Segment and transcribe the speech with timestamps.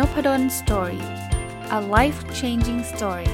[0.00, 1.04] นพด ล story
[1.78, 3.30] a life changing story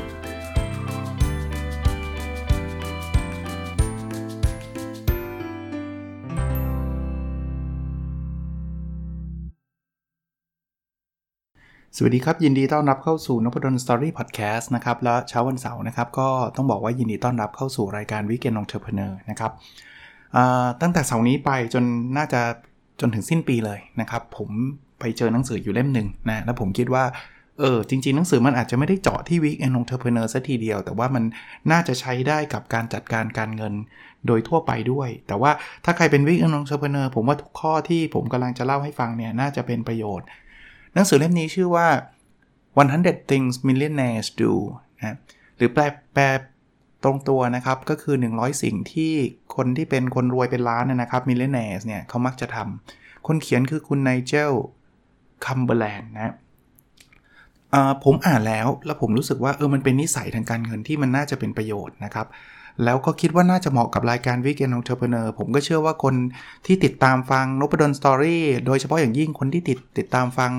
[11.97, 19.53] สวัสดีครับ ยินดีต้อนรับเข้าสู่นพดล story podcast นะครับ และเช้าวันเสาร์นะครับ ก็ต้องบอกว่ายินดีต้อนรับเข้าสู่รายการ weekend entrepreneur นะครับ
[20.80, 21.85] ตั้งแต่เสาร์นี้ไปจน
[22.17, 22.41] น่าจะ
[23.01, 24.51] จนถึงสิ้นปีเลยนะครับ ผม
[25.01, 27.05] ไปเจอหนังสืออยู่เล่มหนึ่งนะ แล้วผมคิดว่า
[27.59, 31.25] เออ จริง ๆ หนังสือมันอาจจะไม่ได้เจาะที่ Week End Entrepreneur ซะทีเดียว แต่ว่ามัน
[31.71, 33.75] น่าจะใช้ได้กับการจัดการการเงิน
[34.27, 35.51] โดยทั่วไปด้วย แต่ว่า
[35.85, 40.27] ถ้าใครเป็น Week End Entrepreneur ผมว่าทุกข้อที่ผมกำลังจะเล่าให้ฟังเนี่ยน่าจะเป็นประโยชน์
[40.95, 41.89] หนังสือเล่มนี้ชื่อว่า
[42.75, 44.53] 100 things millionaires do
[44.99, 45.17] นะ
[45.57, 45.83] หรือแปล
[46.15, 46.25] แปล
[47.05, 49.13] ตรงตัวนะครับ ก็คือ 100 สิ่งที่
[49.57, 54.53] คนที่เป็นคนรวยเป็นล้านนะครับ millionaires เนี่ยเขามักจะทำคนเขียนคือคุณไนเจล
[55.45, 56.34] คัมเบอร์แลนด์นะ
[58.04, 62.26] ผมอ่านแล้วแล้วผมรู้สึกว่าเออมันเป็นนิสัยทางการเงินที่มันน่าจะเป็นประโยชน์นะครับ
[62.84, 66.14] แล้วก็คิดว่าน่าจะเหมาะกับรายการ weekend entrepreneur ผมก็เชื่อว่าคน
[66.66, 70.52] ที่ติดตามฟังนพดล story โดยเฉพาะอย่างยิ่งคนที่ติดติดตามฟัง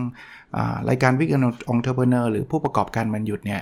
[0.89, 3.61] รายการ weekend entrepreneur หรือผู้ประกอบการวันหยุดเนี่ย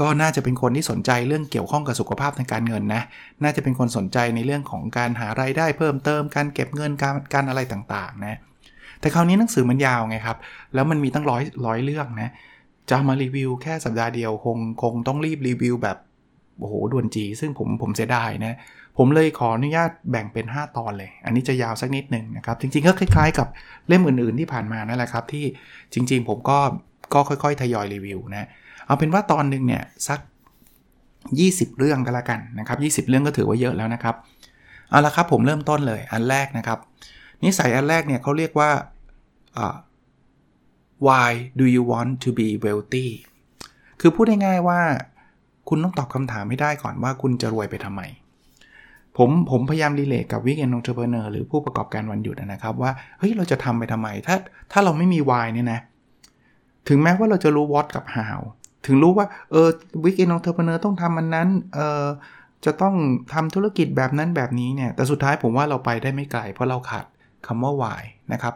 [0.00, 3.02] ก็น่าจะเป็นคนที่สนใจเรื่องเกี่ยวข้องกับสุขภาพทางการเงินนะ
[3.42, 8.38] น่าจะเป็นคนสนใจในเรื่องของการหาไรายได้เพิ่มเติมการเก็บเงินการการอะไรต่างๆนะ
[9.00, 10.36] แต่คราวนี้หนังสือมันยาวไงครับ
[10.74, 12.30] แล้วมันมีตั้งร้อยร้อยเรื่องนะ
[12.90, 15.96] จะมารีวิวแค่สัปดาห์เดียวคงคงต้องรีบรีวิวแบบ
[16.58, 18.56] โอ้โหด่วนจี ซึ่งผมผมเสียดายนะ
[18.98, 23.48] ผมเลยขออนุญาตแบ่งเป็น 5 ตอนเลย อันนี้จะยาวสักนิดหนึ่งนะครับ จริงๆก็คล้ายๆ กับ
[23.88, 25.44] เล่มอื่นๆที่ผ่านมานั่นแหละครับ ที่
[25.92, 26.58] จริง ๆ ผมก็
[27.14, 28.48] ก็ค่อยๆ ทยอยรีวิวนะ
[28.86, 30.20] เอาเป็นว่าตอนหนึ่งเนี่ยสัก
[30.98, 34.14] 20 เรื่องก็แล้วกันนะครับ 20 เรื่องก็ถือว่าเยอะแล้วนะครับ
[34.90, 36.78] เอาละครับผมเริ่มต้นเลย อันแรกนะครับ
[37.44, 38.70] นิสัยอันแรกเนี่ยเขาเรียกว่า
[41.06, 41.30] why
[41.60, 43.08] do you want to be wealthy
[44.00, 44.80] คือพูดง่ายๆว่า
[45.68, 48.02] คุณต้องตอบคำถามให้ได้ก่อนว่าคุณจะรวยไปทำไม
[49.16, 54.36] ผมผมพยายาม relate กับ weekend entrepreneur หรือผู้ประกอบการวันหยุดนะครับว่า เฮ้ย เราจะทำไปทำไม ถ้า
[54.72, 55.80] ถ้าเราไม่มี why เนี่ยนะ
[56.88, 58.40] ถึงแม้ว่าเราจะรู้ what กับ how
[58.86, 59.68] ถึงรู้ว่า เออ
[60.04, 62.06] weekend entrepreneur ต้องทำแบบนั้น เออ
[62.64, 62.94] จะต้อง
[63.34, 67.06] ทำธุรกิจแบบนั้นแบบนี้เนี่ย แต่สุดท้ายผมว่าเราไปได้ไม่ไกลเพราะเราขาด
[67.46, 68.02] คำว่า why
[68.32, 68.54] นะครับ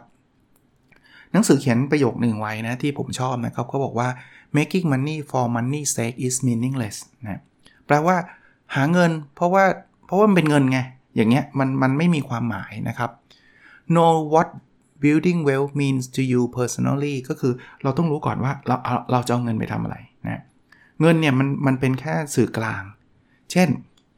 [1.31, 4.07] หนังสือเขียนประโยคหนึ่งไว้นะที่ผมชอบนะครับเขาบอกว่า
[4.57, 7.41] making money for money sake is meaningless นะ
[7.85, 8.15] แปลว่า
[8.75, 9.63] หาเงินเพราะว่า
[10.05, 10.79] เพราะว่ามันเป็นเงินไง
[11.15, 13.09] อย่างเงี้ยมันมันไม่มีความหมายนะครับ
[13.93, 14.49] know what
[15.03, 17.53] building wealth means to you personally ก็คือ
[17.83, 18.75] เราต้องรู้ก่อนว่าเรา
[19.11, 19.97] เราจะเอาเงินไปทำอะไร
[20.27, 20.41] นะ
[21.01, 22.83] เงินเนี่ยมันมันเป็นแค่สื่อกลาง
[23.51, 23.67] เช่น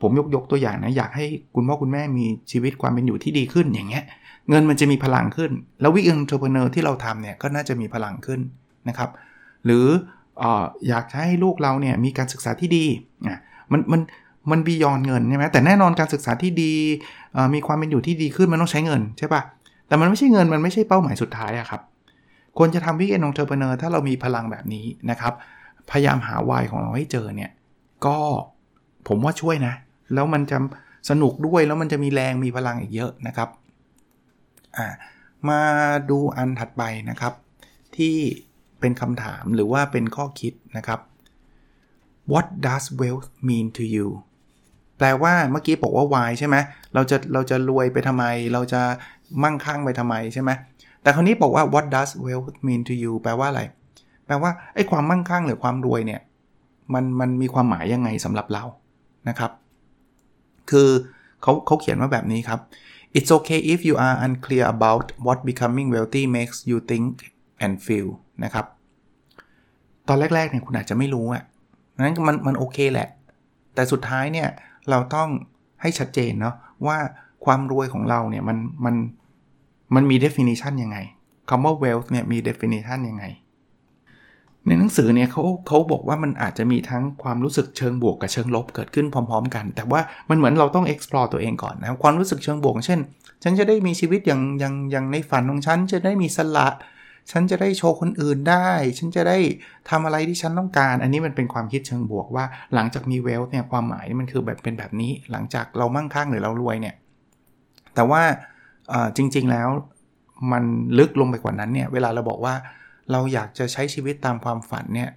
[0.02, 1.26] ผมยกยกตัวอย่างนะ อยากให้
[1.56, 4.06] คุณพ่อคุณแม่มีชีวิตความเป็นอยู่ที่ดีขึ้นอย่างเงี้ย
[4.50, 8.40] เงินมันจะมีพลังขึ้น แล้ว weekend entrepreneur ที่เราทำเนี่ยก็น่าจะมีพลังขึ้น
[8.90, 9.10] นะครับ
[9.66, 9.86] หรือ
[10.42, 12.86] อยากให้ลูกเราเนี่ยมีการศึกษาที่ดี
[13.72, 14.02] มันมัน
[14.52, 16.74] มัน beyond เงินใช่ไหมแต่แน่นอนการศึกษาที่ดี
[17.54, 19.42] มีความเป็นอยู่ที่ดีขึ้นมันต้องใช้เงินใช่ปะ
[19.88, 21.82] แต่มันไม่ใช่เงินมันไม่ใช่เป้าหมายสุดท้ายอะครับ
[22.58, 25.34] ควรจะทำ weekend entrepreneur ถ้าเรามีพลังแบบนี้นะครับ
[25.92, 27.52] พยายามหา why ของเราให้เจอเนี่ย
[28.06, 28.18] ก็
[29.08, 29.74] ผมว่าช่วยนะ
[30.14, 30.58] แล้วมันจะ
[31.10, 33.50] สนุกด้วยแล้วมันจะมีแรงมีพลังอีกเยอะนะครับ
[35.50, 35.62] มา
[36.10, 37.34] ดูอันถัดไปนะครับ
[37.98, 38.16] ที่
[38.80, 41.00] เป็นคำถามหรือว่าเป็นข้อคิดนะครับ
[42.32, 44.08] What does wealth mean to you
[44.98, 46.56] แปลว่าเมื่อกี้บอกว่า why ใช่ไหม
[46.94, 48.24] เราจะเราจะรวยไปทำไม
[48.54, 48.82] เราจะ
[49.44, 50.52] มั่งคั่งไปทำไมใช่ไหม
[51.02, 53.62] แต่คราวนี้บอกว่า what does wealth mean to you แปลว่าอะไร
[54.26, 56.22] แปลว่าไอ้ความมั่งคั่งหรือความรวยเนี่ย
[56.94, 58.64] มันมันมีความหมายยังไงสำหรับเรา
[59.30, 59.52] นะครับ
[60.70, 60.90] คือ
[61.42, 62.60] เขาเขาเขียนว่าแบบนี้ครับ
[63.18, 67.12] It's okay if you are unclear about what becoming wealthy makes you think
[67.64, 68.10] and feel
[68.44, 68.66] นะครับ
[70.08, 71.44] ตอนแรกๆเนี่ยคุณอาจจะไม่รู้อะ
[72.04, 73.08] นั้นมันมันโอเคแหละ
[73.76, 74.48] แต่สุดท้ายเนี่ย
[74.90, 75.30] เราต้อง
[75.82, 76.56] ให้ชัดเจนเนาะ
[76.88, 76.98] ว่า
[77.46, 78.96] ความรวยของเราเนี่ยมันมัน
[79.96, 80.98] มันมี definition ยังไง
[81.50, 83.26] คำว่า wealth เนี่ยมี definition ยังไง
[84.68, 93.00] ในหนังสือเนี่ยเขาเขาบอกว่ามันอาจจะมีทั้งความรู้สึกเชิงบวกกับเชิงลบเกิดขึ้นพร้อม ๆ กัน แต่ว่ามันเหมือนเราต้อง explore ตัวเองก่อนนะความรู้สึกเชิงบวก เช่น
[93.44, 96.70] ฉันจะได้มีชีวิตอย่างอย่างอย่างในฝันของฉันจะได้มีสละ
[97.32, 99.38] ฉันจะได้โชว์คนอื่นได้ ฉันจะได้
[99.90, 106.96] ทำอะไรที่ฉันต้องการ อันนี้มันเป็นความคิดเชิงบวกว่า หลังจากมีเวลเนี่ยความหมายมันคือแบบเป็นแบบนี้ หลังจากเรามั่งคั่งหรือเรารวยเนี่ย
[107.96, 108.22] แต่ว่า
[109.18, 109.70] จริง ๆแล้ว
[110.52, 110.64] มัน
[111.00, 112.56] ลึกลงไปกว่านั้นเนี่ย เวลาเราบอกว่า
[113.12, 115.10] เราอยากจะใช้ชีวิตตามความฝันเนี่ย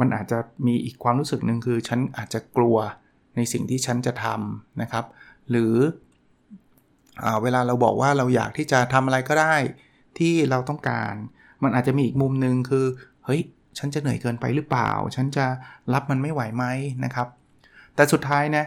[0.00, 2.76] มันอาจจะมีอีกความรู้สึกหนึ่งคือ ฉันอาจจะกลัว
[3.36, 5.04] ในสิ่งที่ฉันจะทำนะครับ
[5.50, 5.74] หรือ
[7.22, 9.54] อเวลาเราบอกว่าเราอยากที่จะทำอะไรก็ได้
[10.18, 11.14] ที่เราต้องการ
[11.62, 12.86] มันอาจจะมีอีกมุมหนึ่งคือ
[13.24, 13.40] เฮ้ย
[13.78, 15.46] ฉันจะเหนื่อยเกินไปหรือเปล่า ฉันจะ
[15.92, 16.64] รับมันไม่ไหวไหม
[17.04, 17.28] นะครับ
[17.94, 18.64] แต่สุดท้ายนะ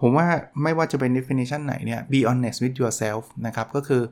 [0.00, 0.26] ผมว่า
[0.62, 4.02] ไม่ว่าจะเป็น definition ไหนเนี่ย be honest with yourself นะครับ ก็คือ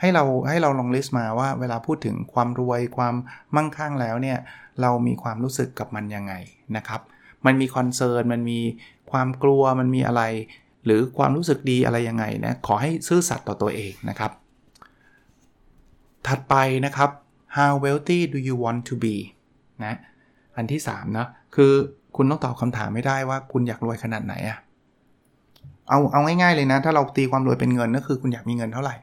[0.00, 3.14] ให้เราให้เราลอง list มาว่าเวลาพูดถึงความรวยความ
[3.56, 4.38] มั่งคั่งแล้วเนี่ย
[4.80, 6.34] เรามีความรู้สึกกับมันยังไง
[6.76, 7.00] นะครับ
[7.46, 8.60] มันมีคอนเซิร์นมันมี
[9.10, 10.22] ความกลัวมันมีอะไร
[10.84, 14.32] หรือความรู้สึกดีอะไรยังไงนะขอให้ซื่อสัตย์ต่อตัวเองนะครับ
[16.26, 16.54] ถัดไป
[16.84, 17.10] นะครับ
[17.56, 19.14] how wealthy do you want to be
[19.84, 19.94] นะ
[20.56, 21.72] อันที่3นะคือ
[22.16, 24.58] คุณต้องตอบคำถามไม่ได้ว่าคุณอยากรวยขนาดไหนอะ
[25.88, 28.96] เอาเอาง่ายๆเลยนะ ถ้าเราตีความรวยเป็นเงินก็คือคุณอยากมีเงินเท่าไหร่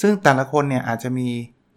[0.00, 1.28] ซึ่งแต่ละคนเนี่ยอาจจะมี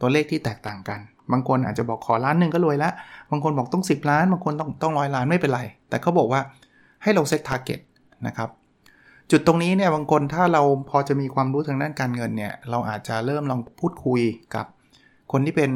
[0.01, 0.99] ตัวเลขที่แตกต่างกัน
[1.31, 2.93] บางคนอาจจะบอกขอล้านหนึ่งก็รวยแล้ว
[3.31, 6.41] บางคนบอกต้อง 10 ล้าน บางคนต้องต้องร้อยล้านไม่เป็นไร แต่เขาบอกว่า
[7.03, 7.79] ให้เรา set target
[8.27, 8.49] นะครับ
[9.31, 14.21] จุดตรงนี้เนี่ยบางคนถ้าเราพอจะมีความรู้ทางด้านการเงินเนี่ยเราอาจจะเริ่มลองพูดคุย
[14.55, 14.65] กับ
[15.31, 15.71] คนที่เป็น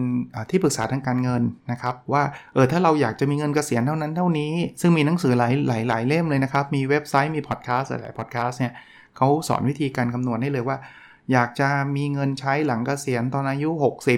[0.50, 1.42] ที่ปรึกษาทางการเงิน
[1.72, 2.24] นะครับ ว่า
[2.54, 8.74] เออถ้าเราอยากจะมีเงินเกษียณเท่านั้นเท่านี้ ซึ่งมีหนังสือหลายหลายหลายเล่มเลยนะครับ มีเว็บไซต์มีพอดแคสต์หลายพอดแคสต์เนี่ย
[9.18, 10.78] เขาสอนวิธีการคำนวณให้เลยว่า
[11.32, 13.70] อยากจะมีเงินใช้หลังเกษียณตอนอายุ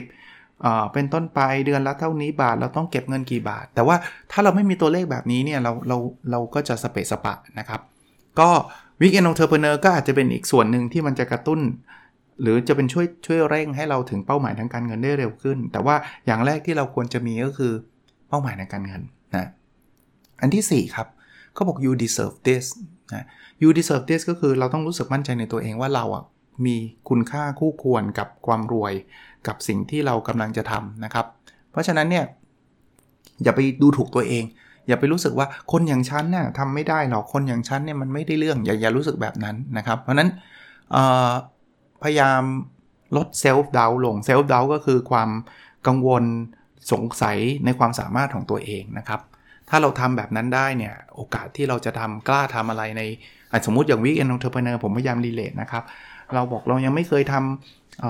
[0.08, 3.96] 60เอ่อเป็นต้นไปเดือนละเท่านี้บาทเราต้องเก็บเงินกี่บาท แต่ว่า
[4.32, 5.98] ถ้าเราไม่มีตัวเลขแบบนี้เนี่ยเราเรา
[6.32, 7.82] เราก็จะสะเปะสะปะนะครับ
[8.40, 8.50] ก็
[9.02, 11.60] weekend entrepreneur ก็อาจจะเป็นอีกส่วนหนึ่งที่มันจะกระตุ้น
[12.42, 15.96] หรือจะเป็นช่วยช่วยเร่งให้เราถึงเป้าหมายทางการเงินได้เร็วขึ้น แต่ว่า
[16.26, 17.74] อย่างแรกที่เราควรจะมีก็คือ
[18.30, 19.02] เป้าหมายทางการเงิน
[19.36, 19.48] นะ
[20.42, 21.08] อันที่ 4 ครับ
[21.54, 22.66] เขาบอก you deserve this
[23.14, 23.26] นะ
[23.62, 26.24] you deserve this ก็คือเราต้องรู้สึกมั่นใจในตัวเองว่าเราอะ
[26.66, 26.76] มี
[27.10, 28.94] คุณค่าคู่ควรกับความรวย
[29.48, 31.26] กับสิ่งที่เรากำลังจะทำนะครับ
[31.72, 32.26] เพราะฉะนั้นเนี่ย
[33.44, 34.44] อย่าไปดูถูกตัวเอง
[34.88, 40.30] อย่าไปรู้สึกว่าคนอย่างฉันน่ะทำไม่ได้หรอกคนอย่างฉันเนี่ยมันไม่ได้เรื่องอย่าอย่ารู้สึกแบบนั้นนะครับ เพราะนั้น
[42.04, 42.42] พยายาม
[43.18, 45.30] ลด self-doubt ลง self-doubt ก็คือความ
[45.88, 46.24] กังวล
[46.92, 49.22] สงสัยในความสามารถของตัวเองนะครับ
[49.70, 53.02] ถ้าเราทำแบบนั้นได้เนี่ย โอกาสที่เราจะทำกล้าทำอะไรใน
[53.66, 55.84] สมมติอย่าง weekend entrepreneur ผมพยายาม relate นะครับ
[56.36, 58.04] เราบอกเรายังไม่เคยทำ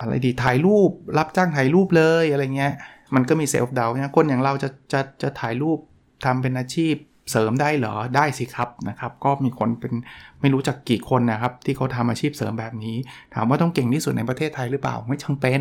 [0.00, 2.72] อะไรดีถ่ายรูปรับจ้างถ่ายรูปเลยอะไรเงี้ย
[3.14, 5.78] มันก็มี self-doubt นะคนอย่างเราจะจะจะถ่ายรูป
[6.24, 6.94] ทำเป็นอาชีพ
[7.30, 9.92] เสริมได้เหรอได้สิครับนะครับ ก็มีคนเป็น
[10.40, 12.96] ไม่รู้จักกี่คนนะครับ ที่เขาทำอาชีพเสริมแบบนี้
[13.34, 15.60] ถามว่าต้องเก่งที่สุดในประเทศไทยหรือเปล่าไม่จำเป็น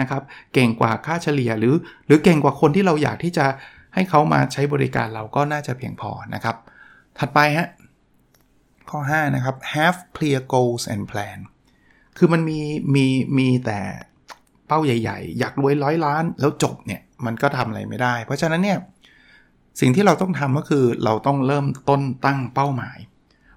[0.00, 0.22] นะครับ
[0.54, 1.74] เก่งกว่าค่าเฉลี่ยหรือ
[2.06, 3.46] หรือเก่งกว่าคนที่เราอยากที่จะ
[3.94, 6.56] ให้เขามาใช้บริการเราก็น่าจะเพียงพอนะครับ
[7.18, 7.68] ถัดไปฮะ
[8.90, 11.38] ข้อ 5 นะครับ have clear goals and plan
[12.18, 12.60] คือมันมี
[12.94, 13.06] มี
[13.38, 13.80] มีแต่
[14.66, 18.78] เป้าใหญ่ ๆ อยากรวยร้อยล้านแล้วจบเนี่ย มันก็ทำอะไรไม่ได้ เพราะฉะนั้นเนี่ย
[19.80, 22.98] สิ่งที่เราต้องทำก็คือเราต้องเริ่มต้นตั้งเป้าหมาย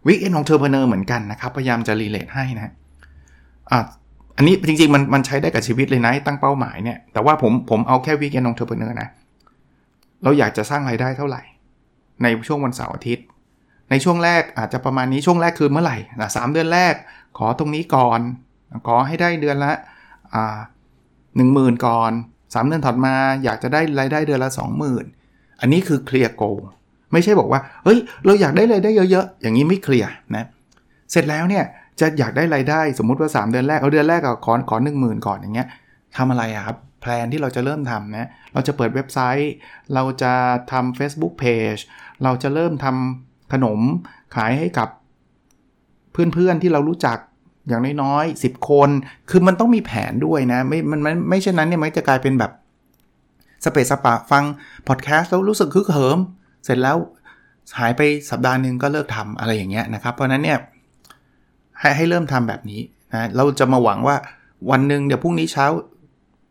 [0.07, 2.73] weekend entrepreneur เหมือนกันนะครับ พยายามจะ relate ให้นะ
[3.71, 3.79] อะ
[4.37, 9.09] อันนี้จริงๆมันมันใช้ได้กับชีวิตเลยนะตั้งเป้าหมายเนี่ย แต่ว่าผมผมเอาแค่ weekend entrepreneur นะ
[10.23, 11.41] เราอยากจะสร้างรายได้เท่าไหร่
[12.23, 13.25] ในช่วงวันเสาร์อาทิตย์
[13.89, 16.93] ในช่วงแรกอาจจะประมาณนี้ช่วงแรกคือเมื่อไหร่นะ3 เดือนแรก
[17.37, 18.19] ขอตรงนี้ก่อน
[18.87, 19.71] ขอให้ได้เดือนละ
[21.35, 23.13] หนึ่งหมื่นก่อน 3 เดือนถัดมา
[23.43, 24.49] อยากจะได้รายได้เดือนละ
[25.05, 26.43] 20,000 อันนี้คือ clear goal
[27.13, 30.45] ไม่ใช่บอกว่าเฮ้ยเราอยากได้รายได้เยอะๆ อย่างนี้ไม่เคลียร์นะ
[31.11, 31.65] เสร็จแล้วเนี่ย
[31.99, 35.67] จะอยากได้รายได้สมมุติว่า 3 เดือนแรกเอาเดือนแรกก็ขอขอหนึ่งหมื่นก่อนอย่างเงี้ย
[36.17, 39.53] ทำอะไรอะครับแพลนที่เราจะเริ่มทำนะเราจะเปิดเว็บไซต์
[39.93, 40.33] เราจะ
[40.71, 41.81] ทำ Facebook Page
[42.23, 43.79] เราจะเริ่มทำ ขนม
[44.35, 44.89] ขายให้กับ
[46.11, 47.17] เพื่อนๆที่เรารู้จัก
[47.67, 48.89] อย่างน้อยๆ10 คน
[49.29, 52.51] คือมันต้องมีแผนด้วยนะ ไม่ มันไม่ไม่เช่นนั้นเนี่ยมันจะกลายเป็นแบบ
[53.65, 54.43] สเปซสปะฟัง
[54.87, 56.19] พอดแคสต์แล้วรู้สึกคึกเหิม
[56.65, 56.97] เสร็จแล้ว
[57.79, 60.57] หายไปสัปดาห์หนึ่งก็เลิกทำอะไรอย่างเงี้ยนะครับ เพราะนั้นเนี่ย
[61.79, 62.81] ให้ให้เริ่มทำแบบนี้
[63.13, 64.15] นะเราจะมาหวังว่า
[64.71, 65.65] วันหนึ่งเดี๋ยวพรุ่งนี้เช้า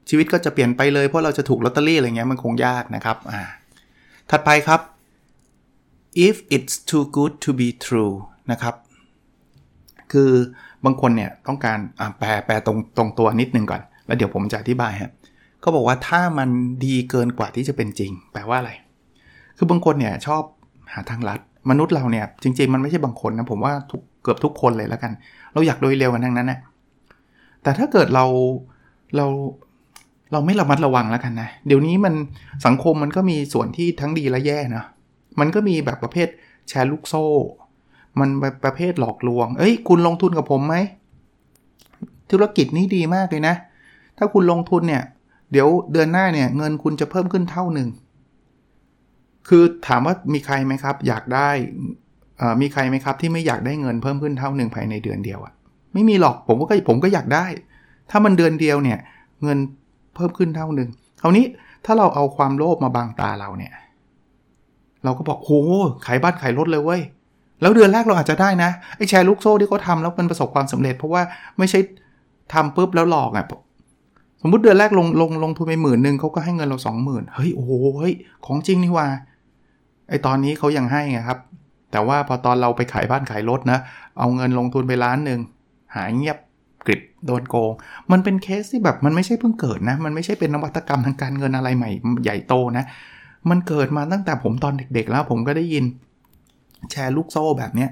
[0.08, 3.42] ชีวิตก็จะเปลี่ยนไปเลยเพราะเราจะถูกลอตเตอรี่อะไรเงี้ยมันคงยากนะครับอ่า
[4.30, 4.80] ถัดไปครับ
[6.26, 8.14] if it's too good to be true
[8.50, 8.74] นะครับ
[10.12, 10.30] คือ
[10.84, 11.78] บางคนเนี่ยต้องการ
[12.18, 15.10] แปลแปลตรงตรงตัวนิดนึงก่อน แล้วเดี๋ยวผมจะอธิบายฮะ
[15.60, 16.48] เขาบอกว่าถ้ามัน
[16.84, 18.72] ดีเกินกว่าที่จะเป็นจริง แปลว่าอะไร
[19.56, 20.42] คือบางคนเนี่ยชอบ
[20.92, 23.72] หาทางลัด มนุษย์เราเนี่ยจริง ๆ มันไม่ใช่บางคนนะผมว่า
[24.22, 25.12] เกือบทุกคนเลยแล้วกัน
[25.52, 26.58] เราอยากโดยเร็วกันทั้งนั้นนะ
[27.62, 28.24] แต่ถ้าเกิดเรา
[29.16, 29.26] เรา
[30.32, 32.14] เราไม่ระมัดระวังแล้วกันนะ เดี๋ยวนี้มัน
[32.66, 34.84] สังคมมันก็มีส่วนที่ทั้งดีและแย่นะ
[35.40, 36.28] มันก็มีแบบประเภท
[36.68, 37.24] แชร์ลูกโซ่
[38.20, 38.28] มัน
[38.64, 40.76] ประเภทหลอกลวง เอ้ย คุณลงทุนกับผมไหม
[42.30, 43.54] ธุรกิจนี้ดีมากเลยนะ
[44.18, 45.04] ถ้าคุณลงทุนเนี่ย
[45.52, 47.88] เดี๋ยวเดือนหน้าเนี่ย เงินคุณจะเพิ่มขึ้นเท่าหนึ่ง
[49.48, 51.50] คือถามว่ามีใครไหมครับ อยากได้
[52.60, 55.52] มีใครไหมครับที่ไม่อยากได้เงินเพิ่มขึ้นเท่าหนึ่งภายในเดือนเดียวอะ
[55.92, 57.46] ไม่มีหรอกผมก็ผมก็อยากได้
[58.10, 58.98] ถ้ามันเดือนเดียวเนี่ย
[59.42, 59.58] เงิน
[60.14, 60.88] เพิ่มขึ้นเท่าหนึ่ง
[61.22, 61.44] คราวนี้
[61.84, 63.72] ถ้าเราเอาความโลภมาบังตาเราเนี่ย
[65.04, 65.50] เราก็บอกโห
[66.06, 67.00] ขายบ้านขายรถเลยเว้ย
[67.60, 71.22] แล้วเดือนแรกเราอาจจะได้นะไอ้แชร์ลูกโซ่ที่เขาทาแล้วมันประสบความสำเร็จ เพราะว่า
[71.58, 71.78] ไม่ใช่
[72.52, 73.46] ทำปุ๊บแล้วหลอกอะ่ะ
[74.42, 78.14] สมมติเดือนแรกลงลงลงทุนไปหมื่นหนึ่งเขาก็ให้เงินเราสองหมื่นเฮ้ยโอ้โหเฮ้ย
[78.46, 79.06] ของจริงนี่ว่า
[80.08, 81.38] ไอตอนนี้เขายังให้ไงครับ
[81.92, 83.78] แต่ว่าพอตอนเราไปขายบ้านขายรถนะ
[84.18, 85.40] เอาเงินลงทุนไปล้านหนึ่ง
[85.94, 86.38] หายเงียบ
[86.86, 87.72] กริบโดนโกง
[88.12, 91.90] มันเป็นเคสที่แบบมันไม่ใช่เพิ่งเกิดนะ มันไม่ใช่เป็นนวัตกรรมทางการเงินอะไรใหม่
[92.22, 92.84] ใหญ่โตนะ
[93.50, 95.84] มันเกิดมาตั้งแต่ผมตอนเด็กๆแล้วผมก็ได้ยิน
[96.90, 97.90] แชร์ลูกโซ่แบบเนี้ย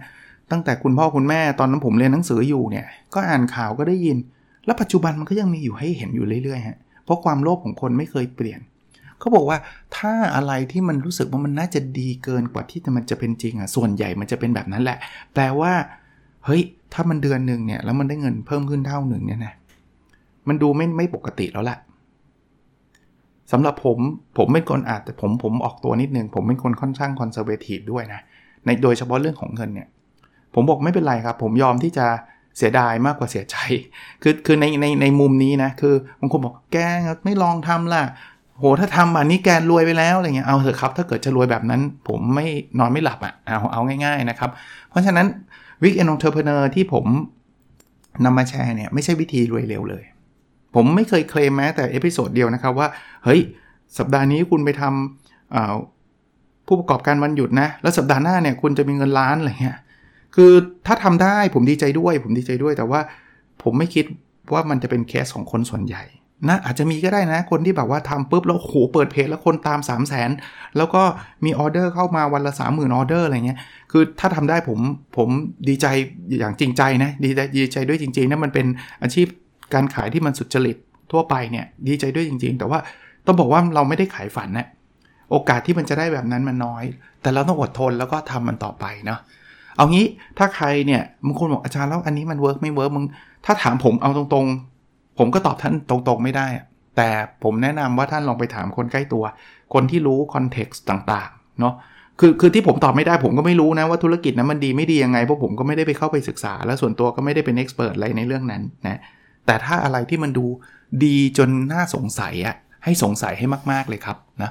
[0.50, 4.17] ตั้งแต่คุณพ่อคุณแม่ตอนนั้นผมเรียนหนังสืออยู่เนี่ยก็อ่านข่าวก็ได้ยิน
[4.67, 8.61] แล้วปัจจุบันมันก็ยังมีอยู่ให้เห็นอยู่เรื่อยๆฮะเพราะความโลภของคนไม่เคยเปลี่ยน
[9.19, 9.59] เขาบอกว่า
[9.97, 14.99] ถ้าอะไรที่มันรู้สึกว่ามันน่าจะดีเกินกว่าที่มันจะเป็นจริงอะส่วนใหญ่มันจะเป็นแบบนั้นแหละ
[15.35, 15.73] แปลว่า
[16.45, 16.62] เฮ้ย
[16.93, 19.55] ถ้ามันเดือนหนึ่งเนี่ยแล้วมันได้เงินเพิ่มขึ้นเท่าหนึ่งเนี่ยนะ
[20.49, 21.79] มันดูไม่ไม่ปกติแล้วแหละ
[23.53, 23.99] สำหรับผม
[24.38, 28.21] ผมเป็นคนอาจแต่ผมผมออกตัวนิดนึง ผมเป็นคนค่อนข้างคอนเซอร์เวทีฟด้วยนะ
[28.67, 29.88] ในโดยเฉพาะเรื่องของเงินเนี่ย
[30.55, 32.07] ผมบอกไม่เป็นไรครับ ผมยอมที่จะ
[32.59, 33.57] เสียดายมากกว่าเสียใจ
[34.23, 36.76] คือคือในในในมุมนี้นะ คือบางคนบอกแก
[37.25, 38.03] ไม่ลองทำล่ะ
[38.59, 42.47] โหถ้าทำอันนี้แกรวยไปแล้วอะไรเงี้ยเอาเถอะครับ ถ้าเกิดจะรวยแบบนั้น ผมไม่
[42.79, 44.50] นอนไม่หลับอะ่ะเอาเอาง่ายๆนะครับ
[44.91, 45.26] เพราะฉะนั้น
[45.83, 47.05] weekend entrepreneur ที่ผม
[48.25, 50.05] นำมาแชร์เนี่ยไม่ใช่วิธีรวยเร็วเลย
[50.76, 52.88] ผมไม่เคยเคลมแม้แต่ episode เดียวนะครับว่า
[53.25, 53.40] เฮ้ย
[53.99, 59.78] สัปดาห์นี้คุณไปทำผู้ประกอบการวันหยุดนะ แล้วสัปดาห์หน้าเนี่ยคุณจะมีเงินล้านอะไรเงี้ย
[60.35, 60.52] คือ
[60.87, 63.00] ถ้าทำได้ผมดีใจด้วย ผมดีใจด้วย แต่ว่า
[63.62, 64.04] ผมไม่คิด
[64.52, 66.04] ว่ามันจะเป็นเคสของคนส่วนใหญ่
[66.49, 70.30] นะอาจจะมีก็ได้นะ คนที่แบบว่าทำปุ๊บแล้วโหเปิดเพจแล้วคนตาม 3 0 0แสน
[70.76, 71.02] แล้วก็
[71.45, 73.59] มีออเดอร์เข้ามาวันละ 30,000ออเดอร์อะไรเงี้ย
[73.92, 74.78] คือถ้าทำได้ผม
[75.16, 75.28] ผม
[75.68, 75.87] ดีใจ
[76.38, 78.66] อย่างจริงใจนะดีใจดีใจด้วยจริงๆนะมันเป็น
[79.02, 79.26] อาชีพ
[79.75, 80.77] การขายที่มันสุจริต
[81.13, 82.79] ทั่วไปเนี่ยดีใจด้วยจริง ๆ แต่ว่า
[83.27, 84.67] ต้องบอกว่าเราไม่ได้ขายฝันนะ
[85.31, 86.85] โอกาสที่มันจะได้แบบนั้นมันน้อย
[87.23, 89.21] แต่เราต้องอดทนแล้วก็ทำมันต่อไปเนาะ
[89.77, 90.07] เอางี้
[90.39, 93.05] ถ้าใครเนี่ยบางคนบอกอาจารย์แล้วอันนี้มัน work ไม่ work มึง
[93.45, 96.47] ถ้าถามผมเอาตรงๆ ผมก็ตอบท่านตรงๆไม่ได้
[96.97, 97.09] แต่
[97.43, 99.25] ผมแนะนำว่าท่านลองไปถามคนใกล้ตัว
[99.75, 101.75] คนที่รู้คอนเท็กซ์ต่างๆเนาะ
[102.21, 109.01] คือคือที่ผมตอบไม่ได้ผมก็ไม่รู้นะว่าธุรกิจนั้นมันดีไม่ดียังไงเพราะผมก็ไม่ได้ไปเข้าไปศึกษา และส่วนตัวก็ไม่ได้เป็นเอ็กซ์เพรสอะไรในเรื่องนั้นนะ
[109.47, 110.47] แต่ถ้าอะไรที่มันดู
[111.05, 114.50] ดีจนน่าสงสัยอะให้สงสัยให้มาก ๆ เลยครับนะ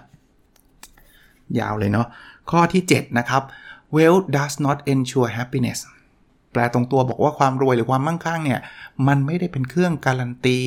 [1.60, 2.08] ยาวเลยเนาะ
[2.52, 3.44] ข้อที่ 7 นะครับ
[3.96, 5.80] wealth does not ensure happiness
[6.52, 8.62] แปลตรงตัวบอกว่าความรวยหรือความมั่งคั่งเนี่ย
[9.08, 10.58] มันไม่ได้เป็นเครื่องการันตี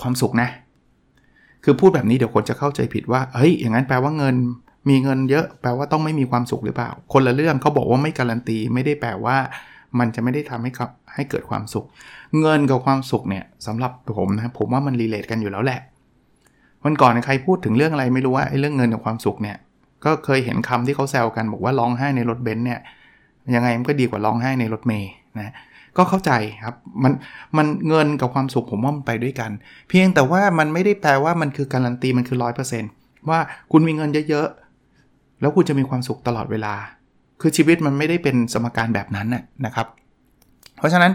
[0.00, 0.48] ความสุขนะ
[1.64, 4.36] คือพูดแบบนี้เดี๋ยวคนจะเข้าใจผิดว่า เฮ้ย อย่างนั้นแปลว่าเงิน
[4.88, 9.36] มีเงินเยอะ แปลว่าต้องไม่มีความสุขหรือเปล่า คนละเรื่องเขาบอกว่าไม่การันตี ไม่ได้แปลว่า
[9.98, 10.70] มันจะไม่ได้ทำให้
[11.14, 11.86] ให้เกิดความสุข
[12.40, 15.80] เงินกับความสุขเนี่ยสำหรับผมนะผมว่ามันรีเลทกันอยู่แล้วแหละ
[16.84, 19.56] วันก่อนใครพูดถึงเรื่องอะไรไม่รู้ว่าไอ้เรื่องเงินกับความสุขเนี่ย
[20.04, 22.80] ก็เคยเห็นคำที่เขาแซวกันบอกว่าร้องไห้ในรถเบนซ์เนี่ย
[23.54, 25.52] ยังไงมันก็ดีกว่าร้องไห้ในรถเมย์นะ
[25.96, 26.32] ก็เข้าใจ
[26.64, 27.12] ครับมัน
[27.56, 29.50] มันเงินกับความสุขผมว่ามันไปด้วยกัน
[29.88, 32.90] เพียงแต่ว่ามันไม่ได้แปลว่ามันคือการันตีมันคือร้อยเปอร์เซ็นต์
[33.30, 33.38] ว่า
[33.72, 36.74] คุณมีเงินเยอะๆแล้วคุณจะมีความสุขตลอดเวลา
[37.40, 39.28] คือชีวิตมันไม่ได้เป็นสมการแบบนั้น
[39.66, 39.86] นะครับ
[40.78, 41.12] เพราะฉะนั้น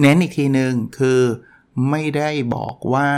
[0.00, 1.20] เน้นอีกทีหนึ่งคือ
[1.90, 3.08] ไม่ได้บอกว่า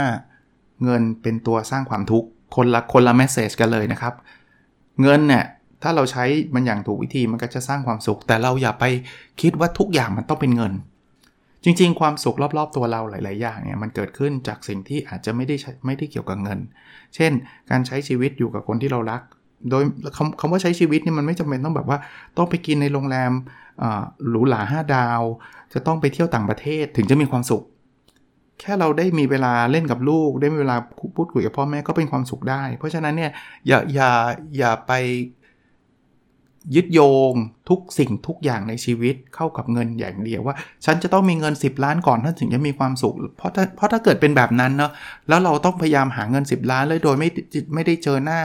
[0.83, 4.13] เงินเป็นตัวสร้างความทุกข์คนละคนละแมสเซจกันเลยนะครับ
[5.01, 5.45] เงินเนี่ย
[5.81, 8.85] ถ้าเราใช้มันอย่างถูกวิธีมันก็จะสร้างความสุข แต่เราอย่าไป
[9.41, 10.73] คิดว่าทุกอย่างมันต้องเป็นเงิน
[11.63, 15.55] จริงๆ ความสุขรอบๆตัวเราหลาย ๆ อย่างเนี่ยมันเกิดขึ้นจากสิ่งที่อาจจะไม่ได้
[15.85, 16.59] ไม่ได้เกี่ยวกับเงิน
[17.15, 17.31] เช่น
[17.69, 19.21] การใช้ชีวิตอยู่กับคนที่เรารัก
[19.69, 19.83] โดย
[20.17, 21.97] คำคำว่าใช้ชีวิตนี่มันไม่จำเป็นต้องแบบว่า
[22.37, 23.31] ต้องไปกินในโรงแรม
[24.29, 25.21] หรูหรา5ดาว
[25.73, 27.63] จะต้องไปเที่ยวต่างประเทศถึงจะมีความสุข
[28.59, 30.77] แค่เราได้มีเวลาเล่นกับลูก ได้มีเวลา
[31.15, 33.31] พูดคุยกับพ่อแม่ก็เป็นความสุขได้ เพราะฉะนั้นเนี่ย
[33.67, 34.11] อย่าอย่า
[34.57, 34.91] อย่าไป
[36.75, 36.99] ยึดโย
[37.31, 37.33] ง
[37.69, 40.55] ทุกสิ่งทุกอย่างในชีวิตเข้ากับเงินอย่างเดียวว่า
[40.85, 44.91] ฉันจะต้องมีเงิน 10 ล้านก่อนท่านถึงจะมีความสุข เพราะถ้าเพราะถ้าเกิดเป็นแบบนั้นเนาะ
[45.29, 47.29] แล้วเราต้องพยายามหาเงิน 10 ล้านเลยโดยไม่
[47.73, 48.39] ไม่ได้เจอหน้า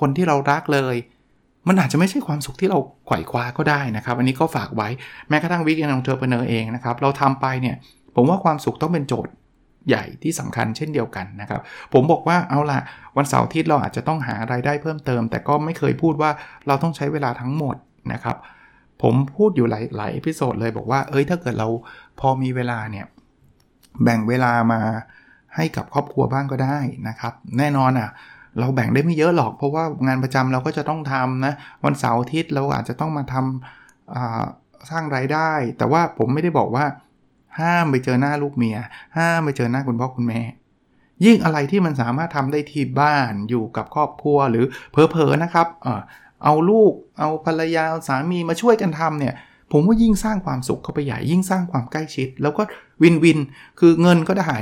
[0.00, 0.96] คนที่เรารักเลย
[1.68, 4.88] มันอาจจะไม่ใช่ความสุขที่เราไขว่คว้าก็ได้นะครับ อันนี้ก็ฝากไว้
[5.28, 7.76] แม้กระทั่ง weekend entrepreneur เองนะครับ เราทำไปเนี่ย
[8.14, 9.32] ผมว่าความสุขต้องเป็นโจทย์
[9.88, 11.60] ใหญ่ที่สำคัญเช่นเดียวกันนะครับ
[11.92, 12.80] ผมบอกว่าเอาล่ะ
[13.16, 16.30] วันเสาร์อาทิตย์เราอาจจะต้องหารายได้เพิ่มเติม แต่ก็ไม่เคยพูดว่า
[16.66, 17.76] เราต้องใช้เวลาทั้งหมด
[18.12, 18.36] นะครับ
[19.02, 21.68] ผมพูดอยู่หลายหลาย episode เลยบอกว่าเอ้ยถ้าเกิดเรา
[22.20, 23.06] พอมีเวลาเนี่ย
[24.02, 24.80] แบ่งเวลามา
[25.56, 26.78] ให้กับครอบครัวบ้างก็ได้
[27.08, 28.10] นะครับ แน่นอนอะ
[28.58, 31.54] เราแบ่งได้ไม่เยอะหรอก เพราะว่างานประจำเราก็จะต้องทำนะ
[31.84, 36.84] วันเสาร์อาทิตย์เราอาจจะต้องมาทำสร้างรายได้ แต่ว่าผมไม่ได้บอกว่า
[37.60, 38.76] ห้ามไปเจอหน้าลูกเมีย
[39.16, 40.40] ห้ามไปเจอหน้าคุณพ่อคุณแม่
[41.24, 45.66] ยิ่งอะไรที่มันสามารถทำได้ที่บ้านอยู่กับครอบครัวหรือเพอๆนะครับ
[46.44, 49.34] เอาลูกเอาภรรยาเอาสามีมาช่วยกันทำเนี่ย
[49.72, 52.62] ผมว่ายิ่งสร้างความสุขเข้าไปใหญ่ยิ่งสร้างความใกล้ชิด แล้วก็
[53.02, 53.38] วินวิน
[53.80, 54.52] คือเงินก็ได้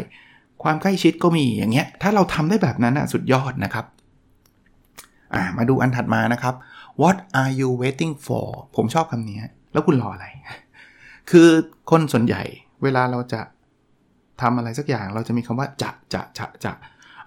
[0.62, 3.86] ความใกล้ชิดก็มีอย่างเงี้ย ถ้าเราทำได้แบบนั้นนะสุดยอดนะครับ
[5.34, 6.54] อ่ามาดูอันถัดมานะครับ
[7.02, 8.46] what are you waiting for
[8.76, 9.38] ผมชอบคำนี้
[9.72, 10.26] แล้วคุณรออะไร
[11.30, 11.48] คือ
[11.90, 12.42] คนส่วนใหญ่
[12.82, 13.40] เวลาเราจะ
[14.40, 16.72] ทำอะไรสักอย่าง เราจะมีคำว่าจะจะจะจะ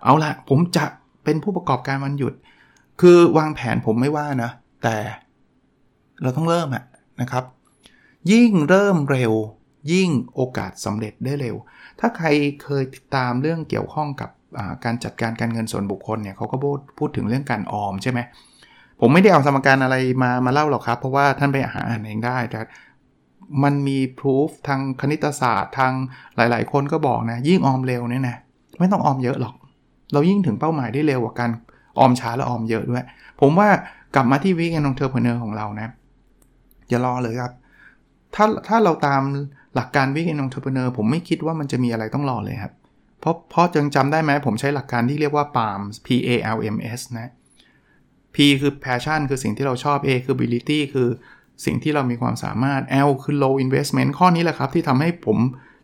[0.03, 0.85] เอาละผมจะ
[1.23, 2.33] เป็นผู้ประกอบการวันหยุด
[3.01, 4.51] คือวางแผนผมไม่ว่านะ
[4.83, 4.95] แต่
[6.21, 6.83] เราต้องเริ่มอะ
[7.21, 7.43] นะครับ
[8.31, 9.33] ยิ่งเริ่มเร็ว
[9.91, 11.55] ยิ่งโอกาสสำเร็จได้เร็ว
[12.01, 12.27] ถ้าใคร
[12.63, 14.29] เคยติดตามเรื่องเกี่ยวข้องกับ
[14.85, 18.19] การจัดการการเงินส่วนบุคคลเนี่ยเขาก็พูดพูดถึงเรื่องการออมใช่ไหม
[19.01, 22.59] ผมไม่ได้เอาสมการอะไรมามาเล่าหรอกครับ เพราะว่าท่านไปหาอ่านเองได้แต่
[23.63, 25.93] มันมีพิสูจน์ทางคณิตศาสตร์ทาง
[26.35, 28.37] หลาย ๆ คนก็บอกนะ ยิ่งออมเร็วเนี่ยนะ
[28.79, 29.55] ไม่ต้องออมเยอะหรอก
[30.13, 31.51] เรายิ่งถึงเป้าหมายได้เร็วกว่าการ
[31.99, 33.03] ออมช้าและออมเยอะด้วย
[33.41, 33.69] ผมว่า
[34.15, 35.93] กลับมาที่ weekend entrepreneur ของเรานะ
[36.89, 37.51] อย่ารอเลยครับ
[38.35, 39.21] ถ้าถ้าเราตาม
[39.75, 42.73] หลักการ weekend entrepreneur ผมไม่คิดว่ามันจะมีอะไรต้องรอเลยครับ
[43.19, 47.27] เพราะเพราะจังจำได้ไหมผมใช้หลักการที่เรียกว่า PALM P A L M S นะ
[48.35, 51.07] P คือ passion คือสิ่งที่เราชอบ A คือ ability คือ
[51.65, 55.37] สิ่งที่เรามีความสามารถ L คือ low investment ข้อนี้แหละครับ ที่ทำให้ผม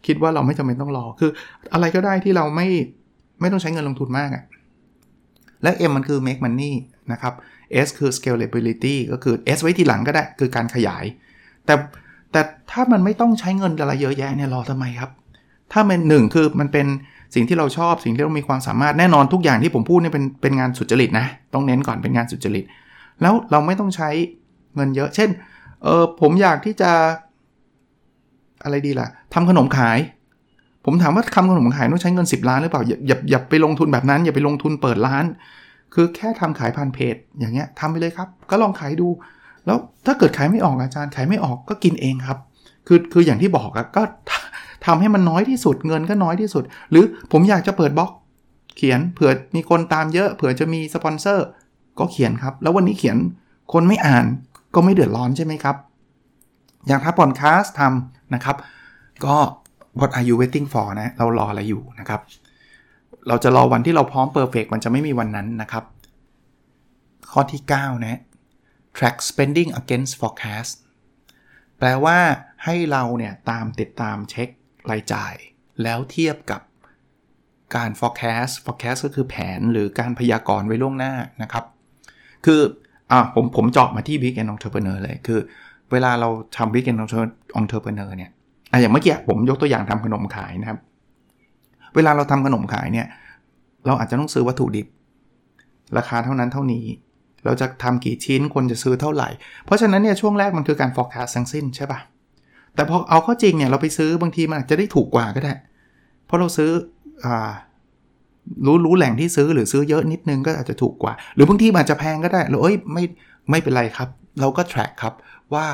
[0.08, 1.32] คิดว่าเราไม่จำเป็นต้องรอ คือ
[1.74, 2.67] อะไรก็ได้ที่เราไม่
[3.41, 4.44] ไม่ต้องใช้เงินลงทุนมากอะ
[5.63, 6.74] และ M มันคือ make money
[7.12, 7.34] นะครับ
[7.86, 11.06] S คือ scalability ก็คือ S ไว้ทีหลังก็ได้ คือการขยาย
[11.65, 11.74] แต่
[12.31, 12.41] แต่
[12.72, 15.12] ถ้ามันไม่ต้องใช้เงินอะไรเยอะแยะเนี่ยรอทำไมครับ
[15.74, 16.88] ถ้ามันหนึ่งคือมันเป็น
[17.36, 22.65] สิ่งที่เราชอบสิ่งที่เรามีความสามารถแน่นอนทุกอย่างที่ผมพูดเนี่ยเป็นเป็นงานสุจริตนะต้องเน้นก่อนเป็นงานสุจริต
[23.22, 24.10] แล้วเราไม่ต้องใช้
[24.75, 25.29] เงินเยอะ เช่น
[25.84, 26.91] เออผมอยากที่จะ
[28.63, 29.98] อะไรดีล่ะทำขนมขาย
[30.85, 35.25] ผมถามว่าทำขนมขายต้องใช้เงิน 10 ล้านหรือเปล่าอย่าอย่าอย่าไปลงทุนแบบนั้น อย่าไปลงทุนเปิดร้าน
[35.94, 39.07] คือแค่ทำขายผ่านเพจ อย่างเงี้ยทำไปเลยครับ ก็ลองขายดู
[39.68, 42.38] แล้วถ้าเกิดขายไม่ออกอาจารย์ขายไม่ออกก็กินเองครับ
[42.88, 44.01] คือคืออย่างที่บอกอะก็
[44.86, 48.12] ทำให้มันน้อยที่สุดเงินก็น้อยที่สุด หรือผมอยากจะเปิดบล็อก
[48.75, 51.46] เขียนเผื่อมีคนตามเยอะเผื่อจะมีสปอนเซอร์
[52.00, 53.18] ก็เขียนครับ แล้ววันนี้เขียน
[53.74, 54.25] คนไม่อ่าน
[54.75, 55.75] ก็ไม่เดือดร้อนใช่ไหมครับ
[56.88, 58.56] อย่างถ้าพอดแคสต์ทำนะครับ
[59.25, 59.36] ก็
[60.00, 62.22] what are you waiting for นะ เรารออะไรอยู่นะครับ
[63.27, 65.84] เราจะรอวันที่เราพร้อม perfect มันจะไม่มีวันนั้นนะครับ
[67.32, 68.20] ข้อที่ 9 นะ
[68.98, 70.74] track spending against forecast
[71.77, 72.18] แปลว่า
[72.64, 74.50] ให้เราเนี่ยตามติดตามเช็ค
[74.92, 75.33] รายจ่าย
[75.83, 76.62] แล้วเทียบกับ
[77.75, 81.66] การ forecast forecast ก็คือแผนหรือการพยากรณ์ไว้ล่วงหน้านะครับ
[82.46, 82.62] คือ
[83.12, 85.40] อะผมผมเจาะมาที่ Big and Entrepreneur เลย คือ
[85.92, 87.00] เวลาเราทำ Big and
[87.60, 88.31] Entrepreneur เนี่ย
[88.72, 90.79] อะอย่างเมื่อกี้ผมยกตัวอย่างทำขนมขายนะครับ
[91.96, 93.07] เวลาเราทำขนมขายเนี่ย
[93.86, 94.88] เราอาจจะต้องซื้อวัตถุดิบ
[95.98, 96.86] ราคาเท่านั้นเท่านี้
[97.46, 99.30] เราจะทำกี่ชิ้นคนจะซื้อเท่าไหร่
[99.66, 102.00] เพราะฉะนั้นเนี่ยช่วงแรกมันคือการ forecast ทั้งสิ้นใช่ปะ่ะ
[102.76, 105.54] แต่พอเอาเข้าจริงเนี่ยเราไปซื้อบางทีมันอาจจะได้ถูกกว่าก็ได้
[106.26, 106.72] เพราะเราซื้อ
[107.26, 107.28] อ
[108.66, 113.04] รู้รู้แหล่งที่ซื้อหรือซื้อเยอะนิดนึงก็อาจจะถูกกว่า หรือบางทีอาจจะแพงก็ได้เราเอ้ยไม่
[113.50, 114.10] ไม่เป็นไรครับ
[114.42, 115.14] เราก็ track ครับ
[115.54, 115.66] ว่า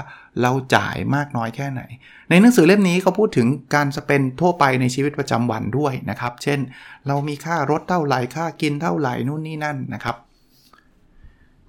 [0.42, 1.82] เราจ่ายมากน้อยแค่ไหน
[2.30, 6.60] ในหนังสือเล่มนี้เขาพูดถึงการสเปนทั่วไปในชีวิตประจำวันด้วยนะครับ เช่น
[7.08, 10.16] เรามีค่ารถเท่าไหร่ค่ากินเท่าไหร่นู่นนี่นั่นนะครับ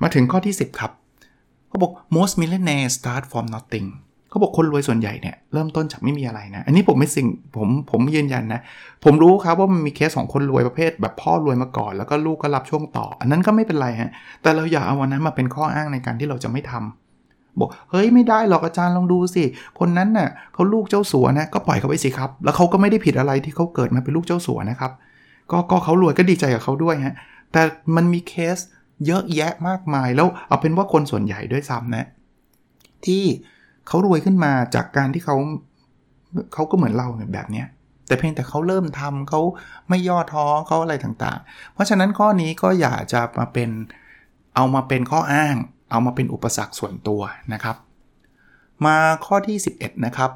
[0.02, 0.92] มาถึงข้อที่ 10 ครับ
[1.68, 3.88] เขาบอก most millionaires start from nothing
[4.30, 7.26] เขาบอกคนรวยส่วนใหญ่เนี่ยเริ่มต้นจากไม่มีอะไรนะ อันนี้ผมไม่สิ่ง
[7.56, 8.60] ผมผมยืนยันนะ
[9.04, 14.10] ผมรู้ครับว่ามันมีเคสของคนรวยประเภท แบบพ่อรวยมาก่อน แล้วก็ลูกก็รับช่วงต่อ อันนั้นก็ไม่เป็นไรฮะ
[14.42, 19.44] แต่เราอย่าเอาวันนั้นมาเป็นข้ออ้างในการที่เราจะไม่ทำบอกเฮ้ยไม่ได้หรอกอาจารย์ลองดูสิ
[19.78, 24.92] คนนั้นน่ะเขาลูกเจ้าสัวนะก็ปล่อยเขาไปสิครับ แล้วเขาก็ไม่ได้ผิดอะไรที่เขาเกิดมาเป็นลูกเจ้าสัวนะครับ
[25.50, 27.14] ก็ก็เขารวยก็ดีใจกับเขาด้วยฮะ
[27.52, 27.62] แต่
[27.96, 28.58] มันมีเคส
[29.06, 32.06] เยอะแยะมากมาย แล้วเอาเป็นว่าคนส่วนใหญ่ด้วยซ้ำนะ
[33.06, 33.24] ที่
[33.86, 35.36] เขารวยขึ้นมาจากการที่เขา
[36.54, 37.66] เขาก็เหมือนเราแบบเนี้ย
[38.06, 39.40] แต่เพียงแต่เขาเริ่มทำเขา
[39.88, 43.70] ไม่ย่อท้อเขาอะไรต่างๆ เพราะฉะนั้นข้อนี้ก็อย่าจะมาเป็น
[44.54, 45.56] เอามาเป็นข้ออ้าง
[45.90, 47.20] เอามาเป็นอุปสรรคส่วนตัว
[47.52, 47.76] นะครับ
[48.86, 50.30] มาข้อที่ 11 นะครับ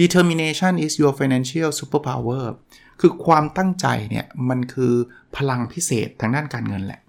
[0.00, 2.44] determination is your financial superpower
[3.00, 4.92] คือความตั้งใจเนี่ย มันคือ
[5.36, 7.00] พลังพิเศษทางด้านการเงินแหละ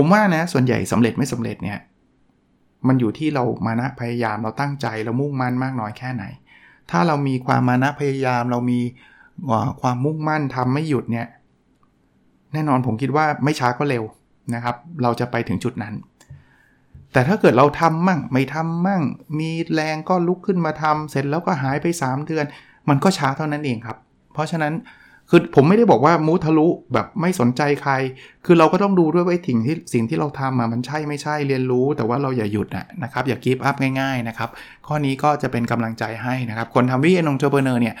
[0.00, 1.78] ผมว่านะส่วนใหญ่สำเร็จไม่สำเร็จเนี่ย
[2.88, 6.24] มันอยู่ที่เรามานะพยายามเราตั้งใจเรามุ่งมั่นมากน้อยแค่ไหน
[6.90, 8.80] ถ้าเรามีความมานะพยายามเรามี
[9.80, 11.26] ความมุ่งมั่นทำไม่หยุดเนี่ย
[12.52, 14.04] แน่นอนผมคิดว่าไม่ช้าก็เร็ว
[14.54, 15.94] นะครับ เราจะไปถึงจุดนั้น
[17.12, 19.02] แต่ถ้าเกิดเราทำมั่ง ไม่ทำมั่ง
[19.38, 22.44] มีแรงก็ลุกขึ้นมาทำเสร็จแล้วก็หายไป 3 เดือน
[22.88, 23.98] มันก็ช้าเท่านั้นเองครับ
[24.32, 24.72] เพราะฉะนั้น
[25.30, 27.92] คือผมไม่ได้บอกว่ามูทะลุแบบไม่สนใจใคร
[28.46, 32.68] คือเราก็ต้องดูด้วยว่าสิ่งที่สิ่งที่เราทำมามันใช่ไม่ใช่เรียนรู้ แต่ว่าเราอย่าหยุด
[33.02, 34.48] นะครับ อย่ากีบอัพง่ายๆนะครับ
[34.86, 37.94] ข้อนี้ก็จะเป็นกำลังใจให้นะครับ คนทำวิเอนองเจอร์เบเนอร์เนี่ย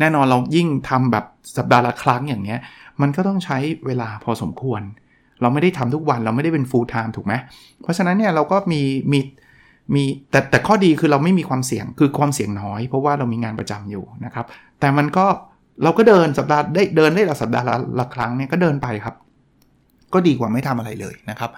[0.00, 1.24] แน่นอนเรายิ่งทำแบบ
[1.56, 2.58] สัปดาห์ละครั้งอย่างเนี้ย
[3.00, 4.82] มันก็ต้องใช้เวลาพอสมควร
[5.40, 7.34] เราไม่ได้ทำทุกวันเราไม่ได้เป็น full time ถูกไหม
[7.82, 8.82] เพราะฉะนั้นเนี่ยเราก็มี
[9.12, 9.20] มี
[9.94, 14.46] มีแต่แต่ข้อดีคือเราไม่มีความเสี่ยงคือความเสี่ยงน้อย เพราะว่าเรามีงานประจำอยู่นะครับ
[14.80, 15.26] แต่มันก็
[15.82, 19.14] เราก็เดินสัปดาห์ได้เดินได้ละสัปดาห์ละละครั้งเนี่ยก็เดินไปครับ
[20.14, 21.50] ก็ดีกว่าไม่ทำอะไรเลยนะครับ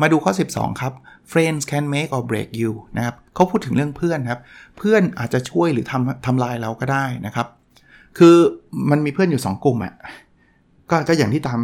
[0.00, 0.92] มาดูข้อ 12 ครับ
[1.32, 4.40] friends can make or break you นะครับเขาพูดถึงเรื่องเพื่อนครับ
[4.78, 7.46] เพื่อนอาจจะช่วยหรือทำทำลายเราก็ได้นะครับ
[8.18, 8.36] คือ
[8.90, 9.94] มันมีเพื่อนอยู่ 2 กลุ่มอะ่ะ
[10.90, 11.60] ก็ก็อย่างที่ตาม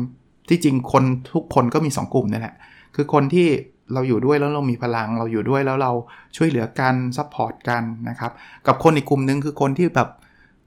[0.49, 2.55] ที่จริงคนทุกคนก็มี 2 กลุ่มนี่แหละ
[2.95, 3.47] คือคนที่
[3.93, 5.93] เราอยู่ด้วยแล้วเรามีพลัง เราอยู่ด้วยแล้วเรา
[6.37, 8.33] ช่วยเหลือกัน support กันนะครับ
[8.67, 10.09] กับคนอีกกลุ่มนึงคือคนที่แบบ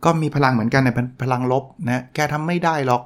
[0.05, 0.89] ก็มีพลังเหมือนกันใน
[1.21, 3.03] พลังลบนะแกทำไม่ได้หรอก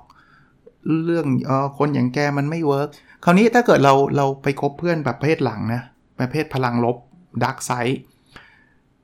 [1.06, 2.90] เรื่องเออคนอย่างแกมันไม่ work
[3.24, 5.82] คราวนี้ถ้าเกิดเราเราไปคบเพื่อนแบบประเภทหลังนะ
[6.20, 6.98] ประเภทพลังลบ
[7.44, 8.00] ดักไซด์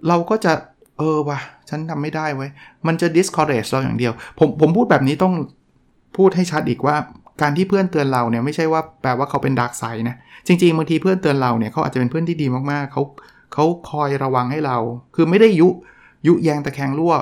[0.07, 0.53] เราก็จะ
[0.97, 2.47] เออวะฉันทำไม่ได้ไว้
[2.87, 5.33] มันจะ discourage เราอย่างเดียว ผมผมพูดแบบนี้ต้อง
[6.17, 6.95] พูดให้ชัดอีกว่า
[7.41, 10.15] การที่เพื่อนเตือนเราเนี่ยไม่ใช่ว่าแปลว่าเขาเป็นดักไซด์นะ
[10.47, 13.03] จริงๆบางทีเพื่อนเตือนเราเนี่ยเขาอาจจะเป็นเพื่อนที่ดีมากๆเขา
[13.53, 14.77] เขาคอยระวังให้เรา
[15.15, 15.69] คือไม่ได้ยุ
[16.27, 17.13] ยุแยงตะแคงรั่ว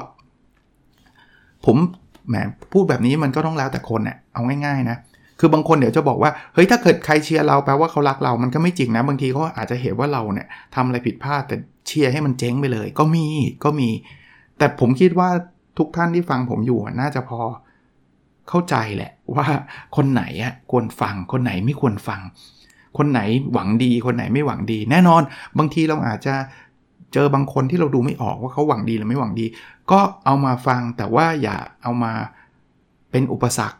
[1.65, 1.77] ผม
[2.29, 2.35] แหม
[2.71, 4.97] พูดแบบนี้มันก็ต้องแล้วแต่คนเน่ยเอาง่ายๆนะ
[5.39, 11.55] คือบางคนเดี๋ยวจะบอกว่าเฮ้ยถ้าเกิดใครเชียร์เราแปลว่าเขารักเรา มันก็ไม่จริงนะ บางทีเขาอาจจะเห็นว่าเราเนี่ยทำอะไรผิดพลาดแต่
[11.87, 13.25] เชียร์ให้มันเจ๊งไปเลย ก็มี
[13.63, 13.89] ก็มี
[14.57, 15.29] แต่ผมคิดว่า
[15.77, 17.39] ทุกท่านที่ฟังผมอยู่น่าจะพอ
[18.49, 19.45] เข้าใจแหละ ว่า
[19.95, 22.21] คนไหนอะควรฟัง คนไหนไม่ควรฟัง
[22.97, 23.21] คนไหน
[23.53, 25.21] หวังดี คนไหนไม่หวังดี แน่นอน
[25.57, 26.35] บางทีเราอาจจะ
[27.15, 29.45] เจอบางคนที่เราดูไม่ออกว่าเขาหวังดีหรือไม่หวังดี
[29.91, 32.13] ก็เอามาฟังแต่ว่าอย่าเอามา
[33.11, 33.77] เป็นอุปสรรค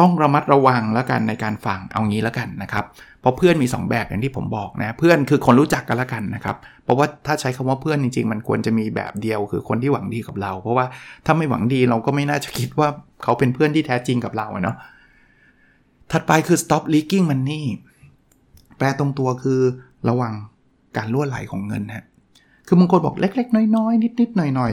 [0.00, 2.84] ต้องระมัดระวังแล้วกันในการฟังเอางี้แล้วกันนะครับ
[3.20, 10.86] เพราะเพื่อนมี 2 แบบอย่างที่ผมบอกนะเพื่อนคือคนรู้จักกันแล้วกันนะครับเพราะว่าถ้าใช้คำว่าเพื่อนจริง ๆ มันควรจะมีแบบเดียวคือคนที่หวังดีกับเรา เพราะว่า
[11.26, 12.88] ถ้าไม่หวังดีเราก็ไม่น่าจะคิดว่า
[13.22, 14.76] เขาเป็นเพื่อนที่แท้จริงกับเราเนาะ
[16.12, 17.62] ถัดไปคือ stop leaking money
[18.78, 19.60] แปลตรงตัวคือ
[20.08, 20.32] ระวัง
[20.96, 22.04] การล่วไหลของเงินฮะ
[22.66, 24.72] คือบางคนบอกเล็ก ๆ น้อยๆนิดๆหน่อย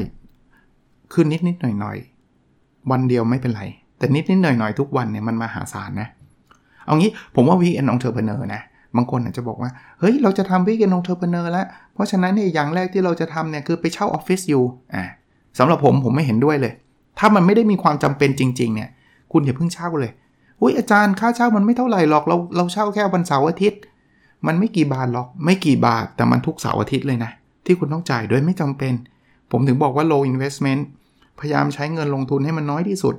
[0.56, 3.63] ๆคือนิดๆหน่อยๆวันเดียวไม่เป็นไร
[3.97, 6.08] แต่นิดๆหน่อยๆทุกวันเนี่ยมันมหาศาลนะ
[6.86, 8.62] เอางี้ผมว่า weekend entrepreneur นะ
[8.95, 15.04] บางคนอาจจะบอกว่า เฮ้ย เราจะทำ weekend entrepreneur แล้ว เพราะฉะนั้นเนี่ยอย่างแรกที่เราจะทำเนี่ยคือไปเช่าออฟฟิศอยู่อ่า
[15.58, 16.73] สำหรับผมผมไม่เห็นด้วยเลย
[17.19, 18.89] ถ้ามันไม่ได้มีความจำเป็นจริง ๆ เนี่ย
[19.32, 20.12] คุณอย่าเพิ่งเช่าเลย
[20.62, 23.82] อุ้ยอาจารย์ค่าเช่ามันไม่เท่าไหร่หรอกเราเราเช่าแค่วันเสาร์อาทิตย์
[24.47, 27.32] มันไม่กี่บาทหรอกไม่กี่บาทแต่มันทุกเสาร์อาทิตย์เลยนะ
[27.65, 28.93] ที่คุณต้องจ่ายโดยไม่จำเป็น
[29.52, 30.82] ผมถึงบอกว่า low investment
[31.39, 33.15] พยายามใช้เงินลงทุนให้มันน้อยที่สุด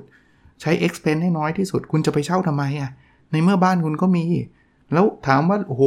[0.61, 2.91] ใช้ expense ให้น้อยที่สุด คุณจะไปเช่าทำไมอะ่ะ
[3.31, 4.25] ในเมื่อบ้านคุณก็มี
[4.93, 5.83] แล้วถามว่าโอ้โห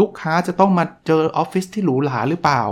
[0.00, 2.62] ลูกค้าจะต้องมาเจอออฟฟิศที่หรูหราหรือเปล่า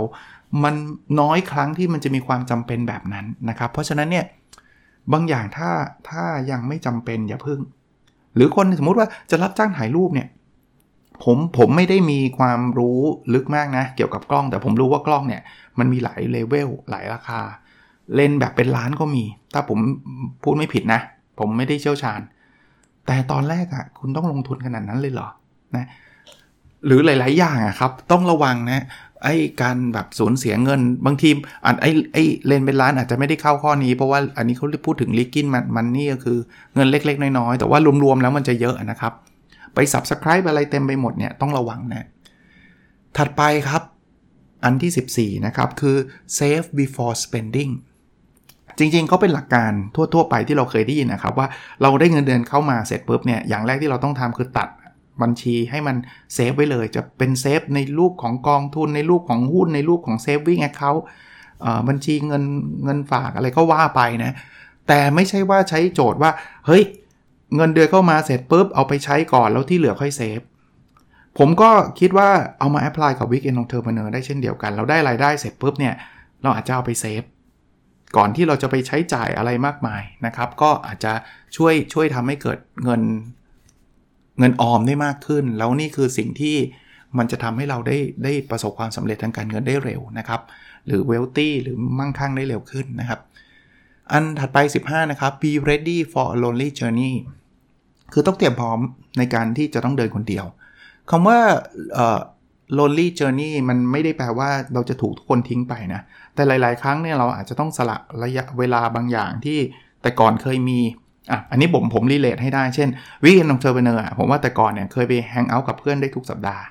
[0.63, 0.75] มัน
[1.21, 4.25] น้อยครั้งที่มันจะมีความจำเป็นแบบนั้นนะครับ เพราะฉะนั้นเนี่ย
[5.13, 5.69] บางอย่างถ้า
[6.09, 7.59] ถ้ายังไม่จำเป็นอย่าพึ่ง
[8.35, 10.27] หรือคนสมมุติว่าจะรับจ้างถ่ายรูปเนี่ย
[11.23, 12.99] ผมผมไม่ได้มีความรู้
[13.33, 15.41] ลึกมากนะ เกี่ยวกับกล้อง แต่ผมรู้ว่ากล้องเนี่ย
[15.79, 17.41] มันมีหลายเลเวลหลายราคา
[18.15, 19.23] เลนแบบเป็นล้านก็มี
[19.53, 19.79] ถ้าผม
[20.43, 21.01] พูดไม่ผิดนะ
[21.39, 22.19] ผมไม่ได้เชี่ยวชาญ
[23.07, 25.27] แต่ตอนแรกอะ่ะ คุณต้องลงทุนขนาดนั้นเลยเหรอ
[25.75, 25.85] นะ
[26.85, 28.83] หรือหลาย ๆ อย่างอะครับ ต้องระวังนะ
[29.23, 31.29] ไอ้การแบบสูญเสียเงินบางที
[31.65, 36.37] อันไอ้ไอ้เลนเป็นล้านอาจจะไม่ได้เข้าข้อนี้ เพราะว่าอันนี้เขาพูดถึงลิกกินมันมันนี่ก็คือ
[36.75, 39.13] เงินเล็ก ๆ น้อย ๆ แต่ว่ารวม ๆ แล้วมันจะเยอะนะครับ
[39.75, 42.07] ไป subscribe อะไรเต็มไปหมดเนี่ยต้องระวังนะ
[43.17, 43.81] ถัดไปครับ
[44.63, 45.97] อันที่ 14 นะครับ คือ
[46.37, 47.71] save before spending
[48.77, 51.47] จริงๆ ก็เป็นหลักการทั่ว ๆ ไปที่เราเคยได้ยินนะครับ ว่า
[51.81, 54.69] เราได้เงินเดือนเข้ามาเสร็จปุ๊บเนี่ยอย่างแรกที่เราต้องทำคือตัด
[55.21, 55.95] บัญชีให้มัน
[56.33, 61.01] เซฟไว้เลย จะเป็นเซฟในรูปของกองทุนในรูปของหุ้นในรูปของ saving account
[61.87, 62.43] บัญชีเงิน
[62.83, 64.35] เงินฝากอะไรก็ว่าไปนะ
[64.87, 66.31] แต่ไม่ใช่ว่าใช้โจทย์ว่า
[66.67, 66.83] เฮ้ย
[67.55, 70.41] เงินเดือนเข้ามาเสร็จปุ๊บเอาไปใช้ก่อนแล้วที่เหลือค่อย save
[71.37, 72.29] ผมก็คิดว่า
[72.59, 75.93] เอามาแอพพลายกับวิกเอนของเทอร์เ n เนอร์ได้เช่นเดียวกัน เราได้รายได้เสร็จปุ๊บเนี่ย
[76.41, 77.23] เราอาจจะเอาไป save
[78.17, 81.13] ก่อนที่เราจะไปใช้จ่ายอะไรมากมายนะครับ ก็อาจจะ
[81.57, 83.01] ช่วยช่วยทำให้เกิดเงิน
[84.39, 86.55] เงินออมได้มากขึ้น แล้วนี่คือสิ่งที่
[87.17, 90.41] มันจะทำให้เราได้ได้ประสบความสำเร็จทางการเงินได้เร็วนะครับ
[90.85, 93.19] หรือเวลตี้หรือมั่งคั่งได้เร็วขึ้นนะครับ
[94.11, 97.13] อันถัดไป 15 นะครับ be ready for a lonely journey
[98.13, 98.79] คือต้องเตรียมพร้อม
[99.17, 100.45] ในการที่จะต้องเดินคนเดียว
[101.09, 101.39] คำว่า
[102.77, 106.01] lonely journey มันไม่ได้แปลว่าเราจะถูกทุกคนทิ้งไปนะ
[106.35, 109.59] แต่หลาย ๆ ครั้งเนี่ยเราอาจจะต้องสละระยะเวลาบางอย่างที่
[110.01, 110.79] แต่ก่อนเคยมี
[111.31, 112.89] อะอันนี้ผมผมรีเลทให้ได้ เช่น
[113.23, 116.63] weekend entrepreneur ผมว่าแต่ก่อนเนี่ยเคยไป hang out กับเพื่อนได้ทุกสัปดาห์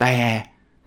[0.00, 0.14] แต่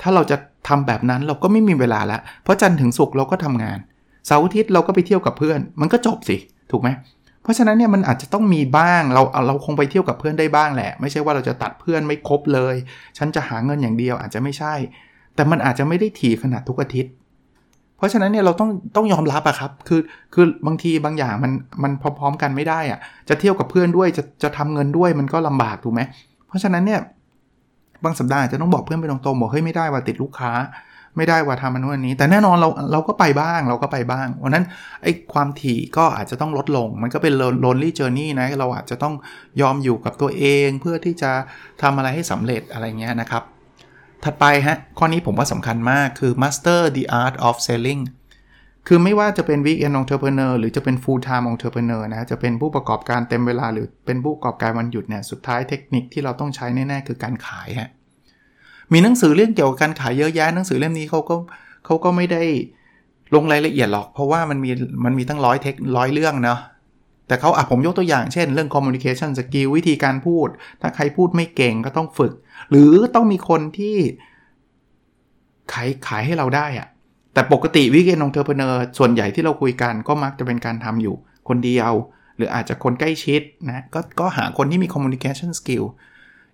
[0.01, 3.79] ถ้าเราจะทำแบบนั้นเราก็ไม่มีเวลาละเพราะจันทร์ถึงศุกร์เราก็ทำงาน
[4.27, 6.37] เสาร์อาทิตย์เราก็ไปเที่ยวกับเพื่อน มันก็จบสิ
[6.71, 6.89] ถูกไหม
[7.43, 12.75] เพราะฉะนั้นเนี่ยมันอาจจะต้องมีบ้างเราเราคงไปเที่ยวกับเพื่อนได้บ้างแหละ ไม่ใช่ว่าเราจะตัดเพื่อนไม่คบเลย
[13.17, 14.73] ฉันจะหาเงินอย่างเดียวอาจจะไม่ใช่
[15.35, 17.11] แต่มันอาจจะไม่ได้ถี่ขนาดทุกอาทิตย์
[17.97, 20.01] เพราะฉะนั้นเนี่ยเราต้องต้องยอมรับอะครับคือ
[20.33, 21.51] คือบางทีบางอย่างมัน
[21.83, 26.01] มันพร้อมๆกันไม่ได้อะจะเที่ยวกับเพื่อนด้วยจะจะทำเงินด้วยมันก็ลำบากถูกไหม
[26.47, 26.99] เพราะฉะนั้นเนี่ย
[28.03, 30.51] บางสัปดาห์จะต้องบอกเพื่อนไปตรงๆบอกเฮ้ยไม่ได้ว่าติดลูกค้า
[31.17, 34.65] ไม่ได้ว่าทำมันวันนี้ แต่แน่นอนเราเราก็ไปบ้างเราก็ไปบ้างวันนั้น
[35.03, 39.13] ไอ้ความถี่ก็อาจจะต้องลดลง มันก็เป็น lonely journey นะเราอาจจะต้อง
[39.61, 41.31] ยอมอยู่กับตัวเองเพื่อที่จะ
[41.81, 43.43] ทำอะไรให้สำเร็จอะไรเงี้ยนะครับ
[44.23, 48.01] ถัดไปฮะข้อนี้ผมว่าสำคัญมากคือ master the art of selling
[48.87, 57.89] คือไม่ว่าจะเป็น weekend entrepreneur หรือจะเป็น full time entrepreneur นะจะเป็นผู้ประกอบการเต็มเวลาหรือเป็นผู้ประกอบการวันหยุดเนี่ยสุดท้ายเทคนิคที่เราต้องใช้แน่ๆคือการขายฮะ
[58.93, 61.35] มีหนังสือเรื่องเกี่ยวกับการขายเยอะแยะหนังสือเล่มนี้เขาก็
[61.85, 62.43] เขาก็ไม่ได้
[63.35, 64.71] ลงรายละเอียดหรอก เพราะว่ามันมี
[65.05, 66.59] มันมีตั้งร้อยเทคร้อยเรื่องเนาะ
[67.27, 70.47] แต่เขาอะผมยกตัวอย่างเช่น เรื่อง communication skill วิธีการพูด
[70.81, 72.33] ถ้าใครพูดไม่เก่งก็ต้องฝึก
[72.69, 73.95] หรือต้องมีคนที่
[75.73, 76.87] ขายขายให้เราได้อะ
[77.33, 81.15] แต่ปกติ weekend entrepreneur ส่วนใหญ่ที่เราคุยกันก็มักจะเป็นการทำอยู่
[81.47, 81.91] คนเดียว
[82.35, 85.83] หรืออาจจะคนใกล้ชิดนะก็ก็หาคนที่มี communication skill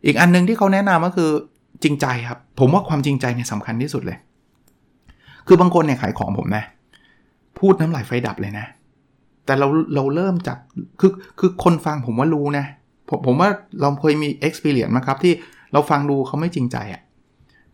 [0.05, 1.31] อีกอันนึงที่เขาแนะนำก็คือ
[1.83, 4.17] จริงใจครับ ผมว่าความจริงใจเนี่ยสำคัญที่สุดเลย
[5.47, 6.63] คือบางคนเนี่ยขายของผมนะ
[7.59, 8.65] พูดน้ำไหลไฟดับเลยนะ
[9.45, 10.57] แต่เราเราเริ่มจาก
[10.99, 12.65] คือคือคนฟังผมว่ารู้นะ
[13.09, 13.49] ผมผมว่า
[13.81, 15.33] เราเคยมี experience มาครับที่
[15.73, 17.01] เราฟังดูเขาไม่จริงใจอะ่ะ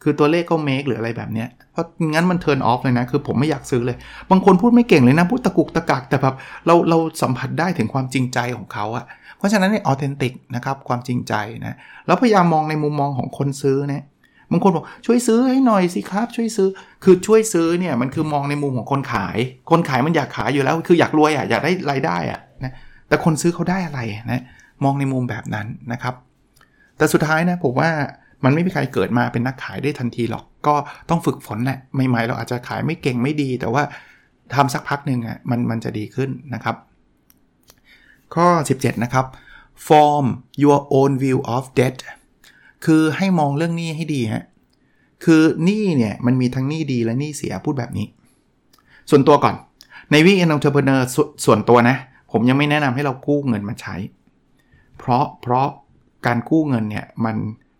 [0.01, 3.97] คือตัวเลขก็ make หรืออะไรแบบเนี้ย เพราะงั้นมัน turn off เลยนะ คือผมไม่อยากซื้อเลย
[4.31, 6.35] บางคนพูดไม่เก่งเลยนะ พูดตะกุกตะกัก แต่แบบ
[6.65, 9.05] เราเราสัมผัสได้ถึงความจริงใจของเขาอะ
[9.43, 11.33] ราะฉะนั้นเนี่ยออเทนติกนะครับความจริงใจ
[11.65, 11.75] นะ
[12.07, 14.03] แล้วพยายามมองในมุมมองของคนซื้อนี่ย
[14.51, 16.67] บางคนบอกช่วยซื้อให้หน่อยสิครับ ช่วยซื้อ
[17.03, 19.37] คือช่วยซื้อเนี่ยมันคือมองในมุมของคนขาย
[19.71, 22.73] คนขายมันอยากขายอยู่แล้ว คืออยากรวยอะอยากได้รายได้อะนะ
[23.07, 23.99] แต่คนซื้อเขาได้อะไร
[24.31, 24.41] นะ
[24.83, 26.13] มองในมุมแบบนั้นนะครับ
[26.97, 27.89] แต่สุดท้ายนะผมว่า
[28.43, 30.75] มันไม่มีใครเกิดมาเป็นนักขายได้ทันทีหรอก ก็
[31.09, 31.79] ต้องฝึกฝนแหละ
[32.09, 33.83] ใหม่ๆเราอาจจะขายไม่เก่งไม่ดี แต่ว่า
[34.55, 36.75] ทำสักพักหนึ่งอะมันมันจะดีขึ้นนะครับ
[38.35, 39.25] ข้อ 17 นะครับ
[39.87, 40.25] form
[40.63, 41.97] your own view of debt
[42.85, 44.43] คือให้มองเรื่องหนี้ให้ดีฮะ
[45.23, 48.07] คือหนี้เนี่ยมันมีทั้งหนี้ดีและหนี้เสียพูดแบบนี้
[49.09, 49.55] ส่วนตัวก่อน
[50.11, 51.07] ใน weekend entrepreneur
[51.45, 51.97] ส่วนตัวนะ
[52.31, 53.95] ผมยังไม่แนะนำให้เรากู้เงินมาใช้
[54.97, 55.67] เพราะเพราะ
[56.25, 57.35] การกู้เงินเนี่ยมัน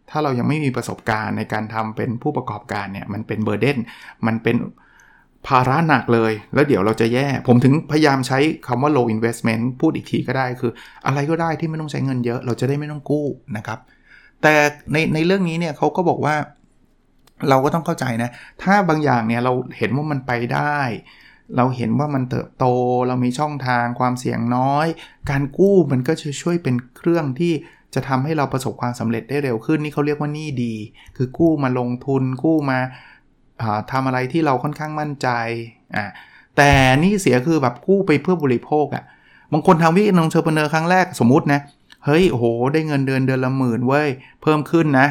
[0.09, 3.77] ถ้าเรายังไม่มีประสบการณ์ในการทำเป็นผู้ประกอบการเนี่ยมันเป็น burden
[4.25, 4.55] มันเป็น
[5.47, 10.71] ภาระหนักเลย แล้วเดี๋ยวเราจะแย่ ผมถึงพยายามใช้คำว่า low investment พูดอีกทีก็ได้คือ
[11.05, 13.25] อะไรก็ได้ที่ไม่ต้องใช้เงินเยอะ เราจะได้ไม่ต้องกู้
[13.57, 13.79] นะครับ
[14.41, 14.53] แต่
[14.91, 16.35] ในในเรื่องนี้เนี่ยเขาก็บอกว่า
[17.49, 18.29] เราก็ต้องเข้าใจนะ
[18.63, 20.79] ถ้าบางอย่างเนี่ยเราเห็นว่ามันไปได้
[21.57, 22.65] เราเห็นว่ามันเติบโต
[23.07, 24.87] เรามีช่องทางความเสี่ยงน้อย
[25.29, 27.53] การกู้มันก็จะช่วยเป็นเครื่องที่
[27.95, 30.75] จะทำให้เราประสบความสำเร็จได้เร็วขึ้นหนี้เขาเรียกว่าหนี้ดี
[31.17, 32.79] คือกู้มาลงทุนกู้มา
[33.91, 35.27] ทำอะไรที่เราค่อนข้างมั่นใจ
[35.95, 36.05] อ่า
[36.57, 36.71] แต่ห
[37.03, 39.03] นี้เสียคือแบบกู้ไปเพื่อบริโภคอะ่ะ
[39.51, 41.59] บางคนทำ weekend entrepreneur ครั้งแรกสมมตินะ
[42.05, 44.07] เฮ้ยโหได้เงินเดือนเดือนละหมื่นเว้ย
[44.41, 45.07] เพิ่มขึ้นนะ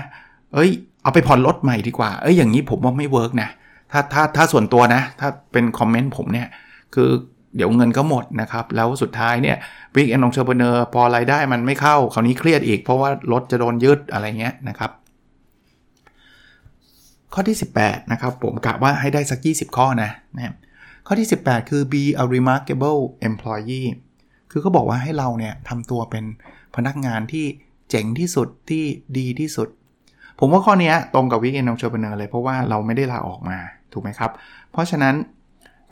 [0.55, 0.71] เอ้ย
[1.03, 3.49] เอาไปผ่อนรถใหม่ดีกว่า เอ้ยอย่างนี้ผมว่าไม่ work นะ
[3.93, 6.49] ถ้าถ้าถ้าส่วนตัวนะ ถ้าเป็น comment ผมเนี่ย
[6.95, 7.11] คือ
[7.57, 9.57] เดี๋ยวเงินก็หมดนะครับ แล้วสุดท้ายเนี่ย
[9.95, 14.91] weekend entrepreneur พอรายได้มันไม่เข้าคราวนี้เครียดอีก เพราะว่ารถจะโดนยึดอะไรเงี้ยนะครับ
[17.35, 20.55] ข้อที่ 18 นะครับ ผมกะว่าให้ได้สัก 20 ข้อนะนะ
[21.07, 23.89] ข้อที่ 18 คือ be a remarkable employee
[24.51, 26.25] คือเขาบอกว่าให้เราเนี่ยทำตัวเป็น
[26.77, 27.45] พนักงานที่
[27.91, 28.85] เจ๋งที่สุดที่
[29.19, 29.69] ดีที่สุด
[30.41, 33.59] ผมว่าข้อนี้ตรงกับ weekend entrepreneur เลยเพราะว่าเราไม่ได้ลาออกมา
[33.93, 34.31] ถูกไหมครับ
[34.73, 35.15] เพราะฉะนั้น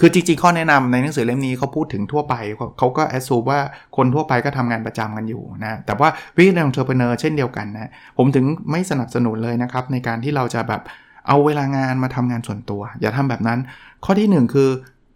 [0.00, 2.35] คือจริงๆข้อแนะนำในหนังสือเล่มนี้เขาพูดถึงทั่วไป
[2.79, 3.61] เขาก็แอดซูว่า
[3.96, 10.83] คนทั่วไปก็ทำงานประจำกันอยู่นะแต่ว่า weekend entrepreneur เช่นเดียวกันนะผมถึงไม่สนับสนุนเลยนะครับในการที่เราจะแบบ
[11.28, 13.59] เอาเวลางานมาทำงานส่วนตัว อย่าทำแบบนั้น
[14.04, 14.68] ข้อที่ 1 คือ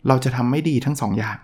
[0.08, 1.36] เราจะทำไม่ดีทั้ง 2ออย่าง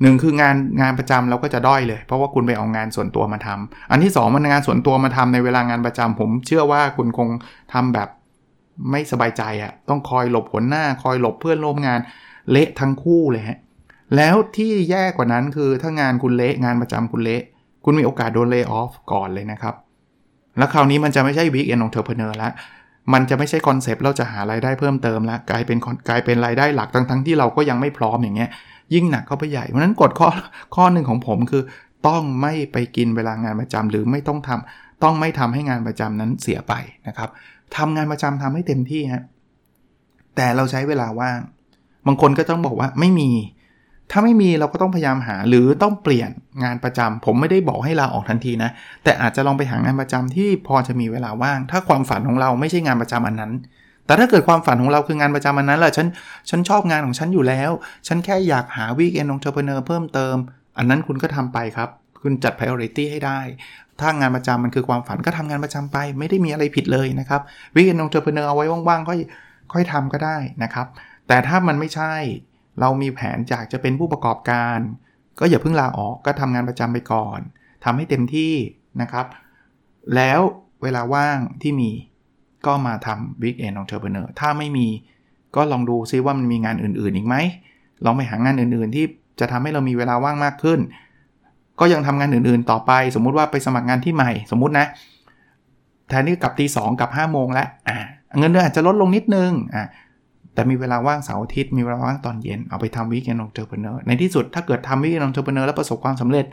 [0.00, 7.28] หนึ่งคืองานงานประจำเราก็จะด้อยเลย เพราะว่าคุณไปเอางานส่วนตัวมาทำอันที่ 2 มันงานส่วนตัวมาทำในเวลางานประจำผมเชื่อว่าคุณคง
[7.72, 8.08] ทำแบบ
[8.90, 12.00] ไม่สบายใจอะ่ะต้องคอยหลบหัวหน้า คอยหลบเพื่อนร่วมงาน
[12.50, 13.58] เละทั้งคู่เลยฮะ
[14.16, 17.42] แล้วที่แย่กว่านั้นคือถ้างานคุณเละงานประจำคุณเละ
[17.84, 19.74] คุณมีโอกาสโดน lay off ก่อนเลยนะครับ
[20.58, 22.52] แล้วคราวนี้มันจะไม่ใช่ weekend entrepreneur แล้ว
[23.12, 28.50] มันจะไม่ใช่คอนเซปต์เราจะหารายได้เพิ่มเติมแล้วกลายเป็นกลายเป็นรายได้หลักทั้งทั้งที่เราก็ยังไม่พร้อมอย่างเงี้ย
[28.94, 30.28] ยิ่งหนักเข้าไปใหญ่เพราะนั้นกฎข้อ
[30.74, 31.62] ข้อหนึ่งของผมคือ
[32.08, 36.74] ต้องไม่ไปกินเวลางานประจำหรือไม่ต้องทำต้องไม่ทำให้งานประจำนั้นเสียไป
[37.08, 37.28] นะครับ
[37.76, 39.22] ทำงานประจำทำให้เต็มที่ฮะ
[40.36, 41.40] แต่เราใช้เวลาว่าง
[42.06, 43.30] บางคนก็ต้องบอกว่าไม่มี
[44.10, 46.30] ถ้าไม่มีเราก็ต้องพยายามหาหรือต้องเปลี่ยน
[46.62, 48.70] งานประจำผมไม่ได้บอกให้ลาออกทันทีนะ
[49.04, 53.52] แต่อาจจะลองไปหางานประจำที่พอจะมีเวลาว่าง ถ้าความฝันของเราไม่ใช่งานประจำอันนั้น
[54.06, 56.06] แต่ถ้าเกิดความฝันของเราคืองานประจำอันนั้นแหละฉัน
[56.50, 57.70] ฉันชอบงานของฉันอยู่แล้ว
[58.06, 60.36] ฉันแค่อยากหา weekend entrepreneur เพิ่มเติม
[60.78, 61.88] อันนั้นคุณก็ทำไปครับ
[62.22, 63.40] คุณจัด priority ให้ได้
[64.00, 67.40] ถ้างานประจำมันคือความฝันก็ทำงานประจำไป ไม่ได้มีอะไรผิดเลยนะครับ
[67.74, 69.20] weekend entrepreneur เอาไว้ว่างๆค่อย
[69.72, 70.86] ค่อยทำก็ได้นะครับ
[71.28, 72.14] แต่ถ้ามันไม่ใช่
[72.80, 74.78] เรามีแผนอยากจะเป็นผู้ประกอบการ
[75.40, 77.38] ก็อย่าเพิ่งลาออกก็ทำงานประจำไปก่อน
[77.84, 78.52] ทำให้เต็มที่
[79.02, 79.26] นะครับ
[80.14, 80.40] แล้ว
[80.82, 81.90] เวลาว่างที่มี
[82.66, 84.88] ก็มาทำ Big End Entrepreneur ถ้าไม่มี
[85.56, 87.36] ก็ลองดูซิว่ามันมีงานอื่นๆอีกไหม
[88.04, 89.04] ลองไปหางานอื่นๆ ที่
[89.40, 90.80] จะทำให้เรามีเวลาว่างมากขึ้น
[91.80, 94.86] ก็ยังทำงานอื่นๆ ต่อไป สมมุติว่าไปสมัครงานที่ใหม่ สมมุตินะ
[96.08, 97.68] แทนที่กลับตีสองกับ5โมงแล้ว
[98.38, 99.86] เงินเดือนอาจจะลดลงนิดนึงอะ
[100.54, 106.46] แต่มีเวลาว่างเสาร์อาทิตย์มีเวลาว่างตอนเย็นเอาไปทำ weekend entrepreneur ในที่สุดถ้าเกิดทำ weekend entrepreneur แล้วประสบความสำเร็จ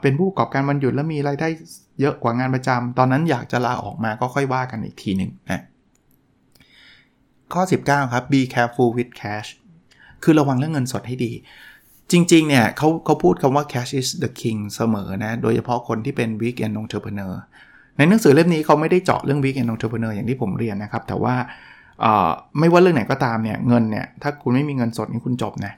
[0.00, 1.48] เป็นผู้ประกอบการวันหยุดแล้วมีรายได้
[2.00, 5.62] เยอะกว่างานประจำตอนนั้นอยากจะลาออกมาก็ค่อยว่ากันอีกทีหนึ่งนะ
[7.52, 9.48] ข้อ 19 ครับ be careful with cash
[10.22, 11.32] คือระวังเรื่องเงินสดให้ดี
[12.12, 17.34] จริง ๆ เนี่ยเขาเขาพูดคำว่า cash is the king เสมอนะ โดยเฉพาะคนที่เป็น weekend entrepreneur
[17.96, 21.34] ในหนังสือเล่มนี้เขาไม่ได้เจาะเรื่อง weekend entrepreneur อย่างที่ผมเรียนนะครับ แต่ว่า
[22.58, 25.72] ไม่ว่าเรื่องไหนก็ตามเนี่ยเงินเนี่ยถ้าคุณไม่มีเงินสดนี่คุณจบนะ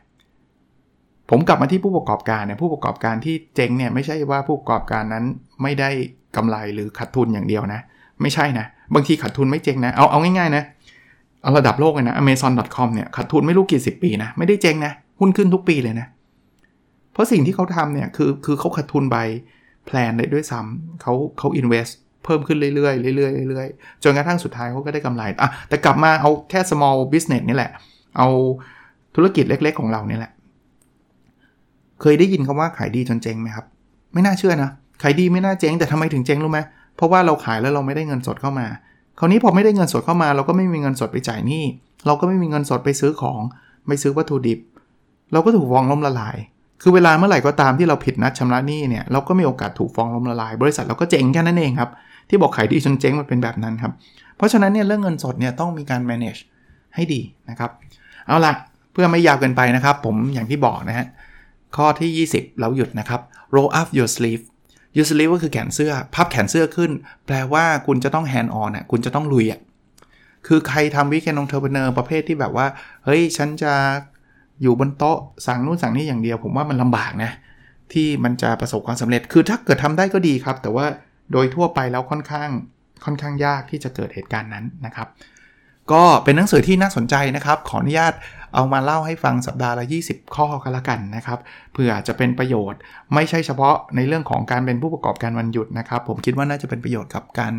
[1.31, 5.25] ผมกลับมาที่ผู้ประกอบการเนี่ยผู้ประกอบการที่เจ๊งเนี่ยไม่ใช่ว่าผู้ประกอบการนั้น
[5.63, 5.91] ไม่ได้
[6.37, 7.81] กำไรหรือขาดทุนอย่างเดียวนะ
[8.23, 10.65] ไม่ใช่นะ บางทีขาดทุนไม่เจ๊งนะ เอาเอาง่ายๆนะ
[11.43, 16.07] เอาระดับโลกเลยนะ amazon.com เนี่ยขาดทุนไม่รู้กี่สิบปีนะ ไม่ได้เจ๊งนะ หุ้นขึ้นทุกปีเลยนะ
[17.13, 19.19] เพราะสิ่งที่เขาทำเนี่ยคือคือเขาขาดทุนไป
[19.87, 21.93] แพลนเลยด้วยซ้ำเขาเขา invest
[22.27, 27.71] เพิ่มขึ้นเรื่อยๆเรื่อยๆเรื่อยๆจนกระทั่งสุดท้ายเขาก็ได้กำไรอะแต่กลับมาเอาแค่ small business นี่แหละ
[28.17, 28.29] เอา
[29.15, 30.33] ธุรกิจเล็ก ๆ ของเราเนี่ยแหละ
[32.01, 33.65] เคยได้ยินคำว่าขายดีจนเจ๊งไหมครับ
[34.13, 34.71] ไม่น่าเชื่อนะ
[35.03, 36.61] ขายดีไม่น่าเจ๊งแต่ทำไมถึงเจ๊งรู้ไหม
[36.97, 38.67] เพราะว่าเราขายแล้วเราไม่ได้เงินสดเข้ามา
[39.19, 41.65] คราวนี้พอไม่ได้เงินสดเข้ามา เราก็ไม่มีเงินสดไปจ่ายหนี้
[42.07, 43.41] เราก็ไม่มีเงินสดไปซื้อของ
[43.87, 44.59] ไม่ซื้อวัตถุดิบ
[45.33, 46.37] เราก็ถูกฟ้องล้มละลาย
[46.83, 51.91] คือเวลาเมื่อไหร่ก็ตามที่เราผิดนัดชำระหนี้เนี่ยเราก็มีโอกาสถูกฟ้องล้มละลาย บริษัทเราก็เจ๊งแค่นั้นเองครับ
[52.29, 53.93] ที่บอกขายดีจนเจ๊งมันเป็นแบบนั้นครับ
[54.37, 56.41] เพราะฉะนั้นเนี่ยเรื่องเงินสดเนี่ยต้องมีการ manage
[56.95, 57.71] ให้ดีนะครับ
[58.27, 58.53] เอาละ
[58.93, 61.07] เพื่อไม่ยาวเกินไปนะครับ ผมอย่างที่บอกนะฮะ
[61.77, 63.21] ข้อที่ 20 เราหยุดนะครับ
[63.55, 64.45] roll up your sleeve
[64.97, 66.91] your sleeve ก็คือแขนเสื้อ พับแขนเสื้อขึ้น
[67.27, 69.61] แปลว่าคุณจะต้อง hand on อะคุณจะต้องลุยอะ
[70.47, 72.67] คือใครทำวิกเกนองเทอร์เบเนอร์ประเภทที่แบบว่า
[73.05, 73.73] เฮ้ย ฉันจะ
[74.63, 77.31] อยู่บนโต๊ะ สั่งนู่นสั่งนี่อย่างเดียว ผมว่ามันลำบากนะ
[77.93, 80.87] ที่มันจะประสบความสำเร็จคือถ้าเกิดทำได้ก็ดีครับ แต่ว่า
[81.33, 82.51] โดยทั่วไปแล้วค่อนข้าง
[83.05, 85.09] ค่อนข้างยากที่จะเกิดเหตุการณ์นั้นนะครับ
[85.93, 88.15] ก็เป็นหนังสือที่น่าสนใจนะครับ ขออนุญาต
[88.55, 91.39] เอามาเล่าให้ฟังสัปดาห์ละ 20 ข้อกันละกันนะครับ
[91.75, 92.81] เพื่อจะเป็นประโยชน์
[93.15, 97.53] ไม่ใช่เฉพาะในเรื่องของการเป็นผู้ประกอบการวันหยุดนะครับ ผมคิดว่าน่าจะเป็นประโยชน์กับการ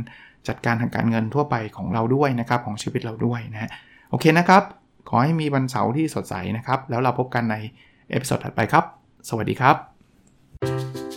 [0.47, 3.69] จัดการทางการเงินทั่วไปของเราด้วยนะครับ ของชีวิตเราด้วยนะฮะ
[4.09, 4.63] โอเคนะครับ
[5.09, 7.55] ขอให้มีวันเสาร์ที่สดใสนะครับ แล้วเราพบกันใน
[8.09, 8.83] episode ถัดไปครับ
[9.29, 11.16] สวัสดีครับ